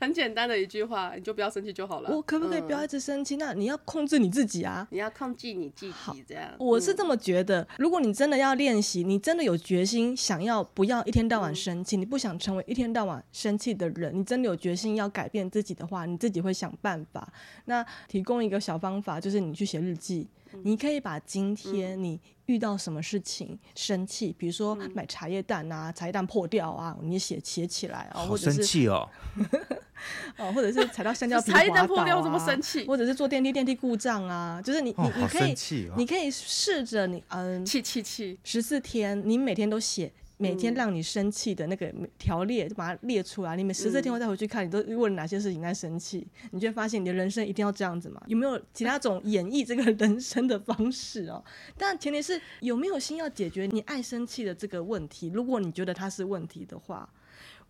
[0.00, 2.10] 很简单的一句话，你就不要生气就好了。
[2.14, 3.36] 我可不可以不要嗯一直生气？
[3.36, 4.86] 那你要控制你自己啊。
[4.90, 6.50] 你要控制你自己这样。
[6.52, 17.32] 嗯我是这么觉得，如果你真的要练习，你真的有决心想要不要一天到嗯晚生气，你不想成为一天到晚生气的人，你真的有决心要改变自己的话，你自己会想办法。
[17.64, 20.26] 那提供一个小方法，就是你去写日记，
[20.62, 29.08] 你可以把今天你遇到什么事情生气，比如说买茶叶蛋啊，茶叶蛋破掉啊，你写写起来啊，或者是生气哦！
[30.38, 35.52] 哦，或者是 踩到香蕉皮茶叶蛋破掉这么啊生气或者是坐电梯电梯故障啊，就是你你哦，你可以
[35.88, 35.94] 哦！
[35.96, 40.12] 你可以试着你嗯气气气，十四天，你每天都写。
[40.38, 43.54] 每天嗯让你生气的那个条列，就把它列出来。
[43.56, 46.26] 你每十四天嗯后再回去看，你都为了哪些事情在生气？
[46.52, 48.22] 你就会发现你的人生一定要这样子嘛？
[48.26, 51.44] 有没有其他种演绎这个人生的方式哦？
[51.76, 55.30] 但前提是有没有心要解决你爱生气的这个问题。
[55.34, 57.08] 如果你觉得它是问题的话，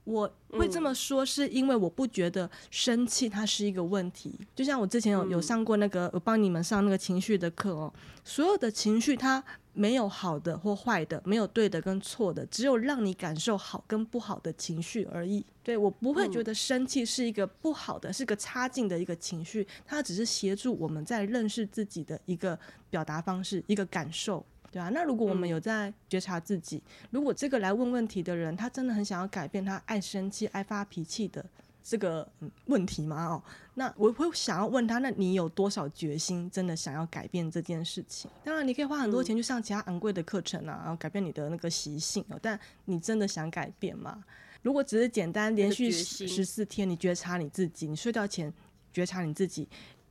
[0.09, 4.35] 我会这么说，是因为我不觉得生气它是一个问题。
[4.57, 7.93] 就像我之前有有上过那个，我帮你们上那个情绪的课哦，
[8.25, 9.45] 所有的情绪它
[9.75, 15.45] 没有好的或坏的，没有对的跟错的，只有让你感受好跟不好的情绪而已。
[15.63, 24.43] 对我不会觉得生气是一个不好的，是个差劲的一个情绪，它只是协助我们在认识自己的一个表达方式，一个感受。
[24.71, 31.45] 对啊，那如果我们有在觉察自己，如果这个来问问题的人，他真的很想要改变他爱生气、爱发脾气的
[31.83, 33.25] 这个、嗯问题吗？
[33.27, 33.43] 哦，
[33.75, 38.31] 那我会想要问他，那你有多少决心真的想要改变这件事情？
[38.45, 44.23] 当然，你可以花很多钱去上其他昂贵的课程啊，然后改变你的那个习性哦，但你真的想改变吗？
[44.61, 48.53] 如果只是简单连续十四天，你觉察你自己，你睡觉前
[48.93, 49.67] 觉察你自己，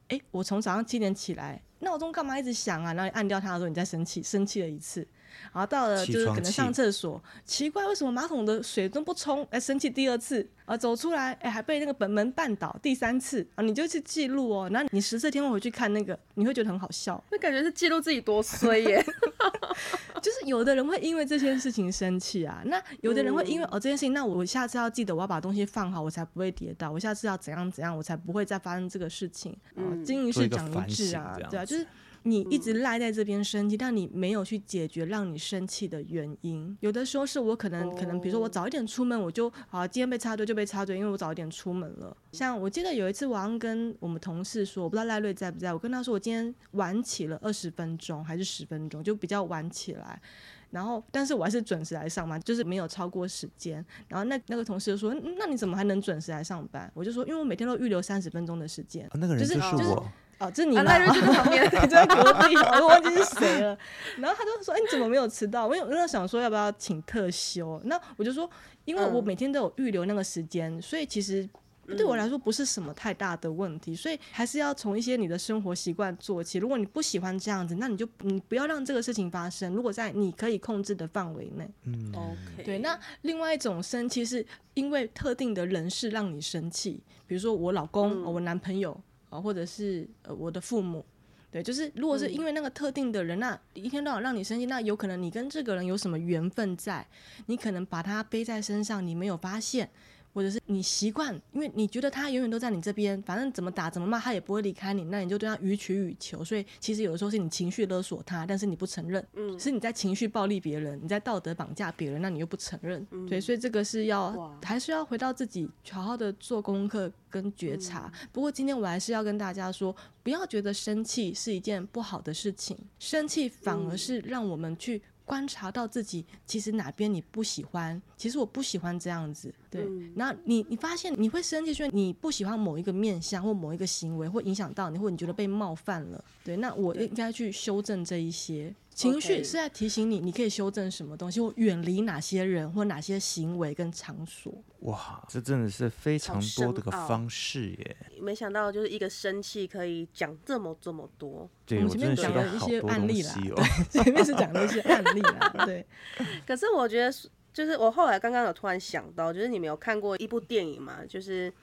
[0.08, 2.94] 诶，我从早上七点起来，闹钟干嘛一直响啊？
[2.94, 5.08] 然后你按掉它的时候，你再生气，生气了一次，
[5.54, 9.46] 然后到了就是可能上厕所，奇怪为什么马桶的水都不冲？
[9.52, 14.70] 哎，生气第二次，啊，走出来，哎，还被那个本门绊倒，第三次啊，你就去记录哦。
[14.72, 17.22] 然后你十四天后回去看那个，你会觉得很好笑。
[17.32, 19.04] 那感觉是记录自己多衰耶。
[20.22, 26.92] 就是有的人会因为这件事情生气啊，那有的人会因为、哦这件事情，那我下次要记得我要把东西放好，我才不会跌倒。
[26.92, 29.52] 我下次要怎样怎样，我才不会再发生这个事情。
[29.76, 31.86] 哦，嗯经一做一个反事讲一智省这，样啊对啊，就是
[32.28, 36.78] 你一直赖在这边生气，但你没有去解决让你生气的原因。
[36.82, 42.16] 有的时候是我可能可能，比如说我早一点出门，我就啊今天被插队就被插队，因为我早一点出门了。
[42.32, 50.22] 像我记得有一次，我刚跟我们同事说，我不知道赖瑞在不在，我跟他说我今天晚起了二十分钟还是十分钟，就比较晚起来。
[50.70, 53.84] 然后，但是我还是准时来上班，就是没有超过时间。
[54.10, 59.06] 然后那那个同事就说：“嗯那你怎么还能准时来上班？”我就说：“因为我每天都预留三十分钟的时间。
[59.08, 60.92] 啊那个人就是就是就是我，哦，这是你啊，吗？
[60.92, 63.78] 赖瑞就在旁边， 就在隔壁， 我都忘记是谁了。
[64.18, 68.50] 然后他就说：“哎、你怎么没有迟到？”我有那想说要不要请特休，那我就说，
[68.86, 71.48] 因为我嗯每天都有预留那个时间，所以其实。
[71.96, 76.58] 对我来说不是什么太大的问题，所以还是要从一些你的生活习惯做起。
[76.60, 79.74] 如果你不喜欢这样子，那你就你不要让这个事情发生。
[79.74, 91.06] 如果在你可以控制的范围内，嗯，OK，对，那另外一种生气是因为特定的人事让你生气，比如说我老公、嗯哦我男朋友啊、或者是呃我的父母。
[91.50, 97.08] 对，就是如果是因为那个特定的人，那一天到晚让你生气，那有可能你跟这个人有什么缘分在，
[97.46, 99.90] 你可能把他背在身上，你没有发现，
[100.38, 106.44] 或者是你习惯，因为你觉得他永远都在你这边，反正怎么打怎么骂他也不会离开你，那你就对他予取予求。
[106.44, 113.04] 所以其实有的时候是你情绪勒索他，但是你不承认，嗯是你在情绪暴力别人，你在道德绑架别人，那你又不承认。
[113.28, 118.12] 对，所以这个是要还是要回到自己，好好的做功课跟觉察。
[118.14, 125.02] 嗯不过今天我还是要跟大家说，不要觉得生气是一件不好的事情，生气反而嗯是让我们去。
[125.28, 129.84] 观察到自己其实哪边你不喜欢，其实我不喜欢这样子，对。
[129.84, 136.56] 嗯然后你你发现你会生气，是因为你不喜欢某一个面相或某一个行为，会影响到你，或你觉得被冒犯了，对。
[136.56, 144.52] 那我应该去修正这一些情绪，是在提醒你，你可以修正什么东西，或远离哪些人或哪些行为跟场所。
[144.80, 147.98] 哇，这真的是非常多的个方式耶！
[148.20, 151.48] 没想到就是一个生气可以讲这么这么多。
[151.68, 153.64] 对我前面真的学到讲了一些案例啦。
[153.92, 155.86] 前面是讲了一些案例啦，对，
[156.48, 157.14] 可是我觉得，
[157.54, 161.06] 就是我后来刚刚有突然想到，就是你们有看过一部电影嘛？
[161.08, 161.54] 就是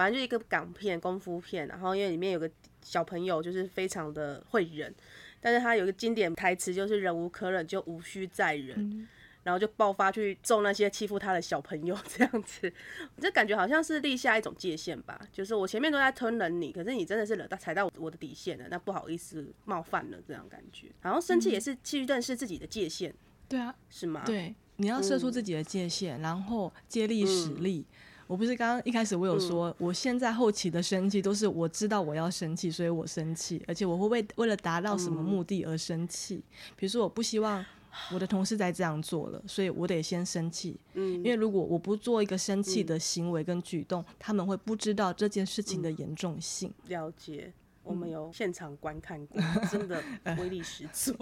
[0.00, 4.94] 反正就一个港片、功夫片，然后因为里面有个小朋友就是非常的会忍，
[5.42, 9.06] 但是他有一个经典台词就是“忍无可忍，就无需再忍”，
[9.44, 12.72] 然后就爆发去揍那些欺负他的小朋友，这样子，
[13.14, 15.20] 我就感觉好像是立下一种界限吧。
[15.30, 20.86] 就是我前面都在吞忍你，可是你真的是惹到踩到我我的底线了，那不好意思冒犯了这样感觉。
[21.02, 23.12] 然后生气也是去认识自己的界限，
[23.46, 24.22] 对啊，是吗？
[24.24, 27.84] 对，你要设出嗯自己的界限，然后借力使力。
[28.30, 36.40] 我不是刚刚一开始我有说，我现在后期的生气都是我知道我要生气，所以我生气，而且我会为为了达到什么目的而生气。
[36.76, 37.66] 比如说，我不希望
[38.12, 40.78] 我的同事再这样做了，所以我得先生气。
[40.94, 46.72] 嗯因为如果我不做一个生气的行为跟举动，他们会不知道这件事情的严重性。
[46.86, 47.52] 了解。
[47.82, 50.00] 我们有现场观看过，真的
[50.38, 51.12] 威力十足，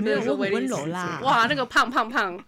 [0.00, 2.42] 没有我很温柔啦哇，那个胖胖胖，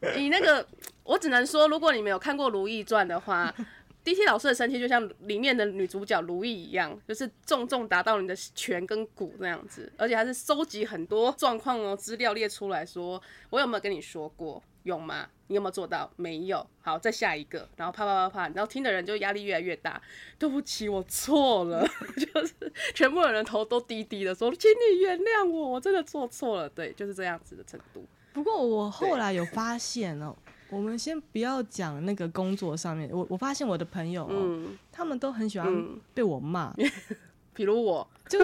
[0.16, 0.66] 你那个
[1.02, 3.54] 我只能说，如果你没有看过《如懿传》的话。
[4.04, 13.18] D T 老师的身体就像里面的女主角如懿一样，就是重重打到你的拳跟骨那样子，而且还是收集很多状况哦资料列出来说，
[13.48, 14.62] 我有没有跟你说过？
[14.82, 15.26] 有吗？
[15.46, 16.12] 你有没有做到？
[16.16, 16.66] 没有。
[16.82, 19.98] 好，再下一个，然后啪啪啪啪，然后听的人就压力越来越大。
[20.38, 21.88] 对不起，我错了，
[22.20, 22.52] 就是
[22.94, 26.68] 全部的人头都低低的说，请你原谅我，我真的做错了。
[26.68, 28.04] 对，就是这样子的程度。
[28.34, 30.36] 不过我后来有发现哦，
[30.68, 36.74] 我们先不要讲那个工作上面，我我发现我的朋友哦，嗯，他们都很喜欢嗯被我骂，
[37.54, 38.38] 比如我就，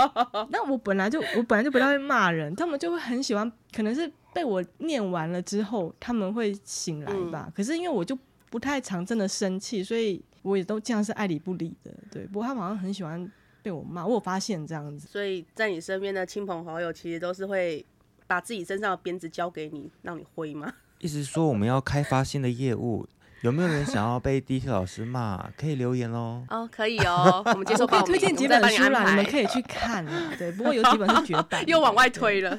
[0.50, 7.52] 那我本来就我本来就不太会骂人，他们就会很喜欢，可能是被我念完了之后，他们会醒来吧。
[7.54, 8.18] 可是因为我就
[8.48, 11.92] 不太常真的生气，所以我也都这样是爱理不理的。
[12.10, 13.30] 对，不过他们好像很喜欢
[13.62, 15.06] 被我骂，我有发现这样子。
[15.06, 17.84] 所以在你身边的亲朋好友，其实都是会
[18.26, 20.72] 把自己身上的鞭子交给你，让你挥吗？
[21.00, 23.06] 意思是说我们要开发新的业务，
[23.42, 25.50] 有没有人想要被 D T 老师骂？
[25.56, 26.44] 可以留言哦。
[26.48, 29.24] 哦，可以哦，我们接受可以报名，推荐几本书啦，你们。
[29.26, 30.32] 可以去看啊。
[30.38, 32.56] 对，不过有几本是绝版， 又往外推了，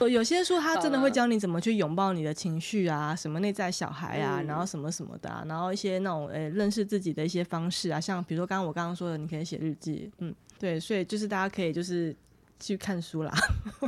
[0.00, 12.14] 有有些书他真的会教你怎么去拥抱你的情绪啊，什么内在小孩啊，嗯然后什么什么的、啊，然后一些那种呃认识自己的一些方式啊，像比如说刚刚我刚刚说的，你可以写日记，嗯，对，所以就是大家可以就是
[12.58, 13.32] 去看书啦。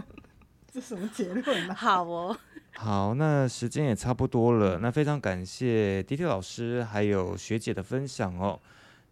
[0.73, 1.75] 这什么结论啊？
[1.75, 2.37] 好哦，
[2.75, 8.61] 好，那时间也差不多了，那非常感谢 D T 老师还有学姐的分享哦。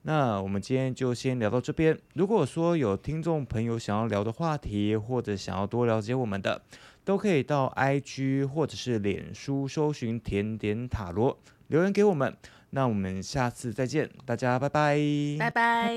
[0.02, 1.98] 那我们今天就先聊到这边。
[2.14, 6.62] 如果说有听众朋友想要聊的话题，或者想要多了解我们的，
[7.04, 11.36] 都可以到 IG 或者是脸书搜寻甜点塔罗
[11.68, 12.36] 留言给我们。
[12.70, 14.96] 那我们下次再见，大家拜拜。
[15.38, 15.96] 拜拜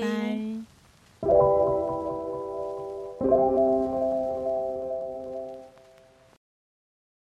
[1.20, 1.79] 拜。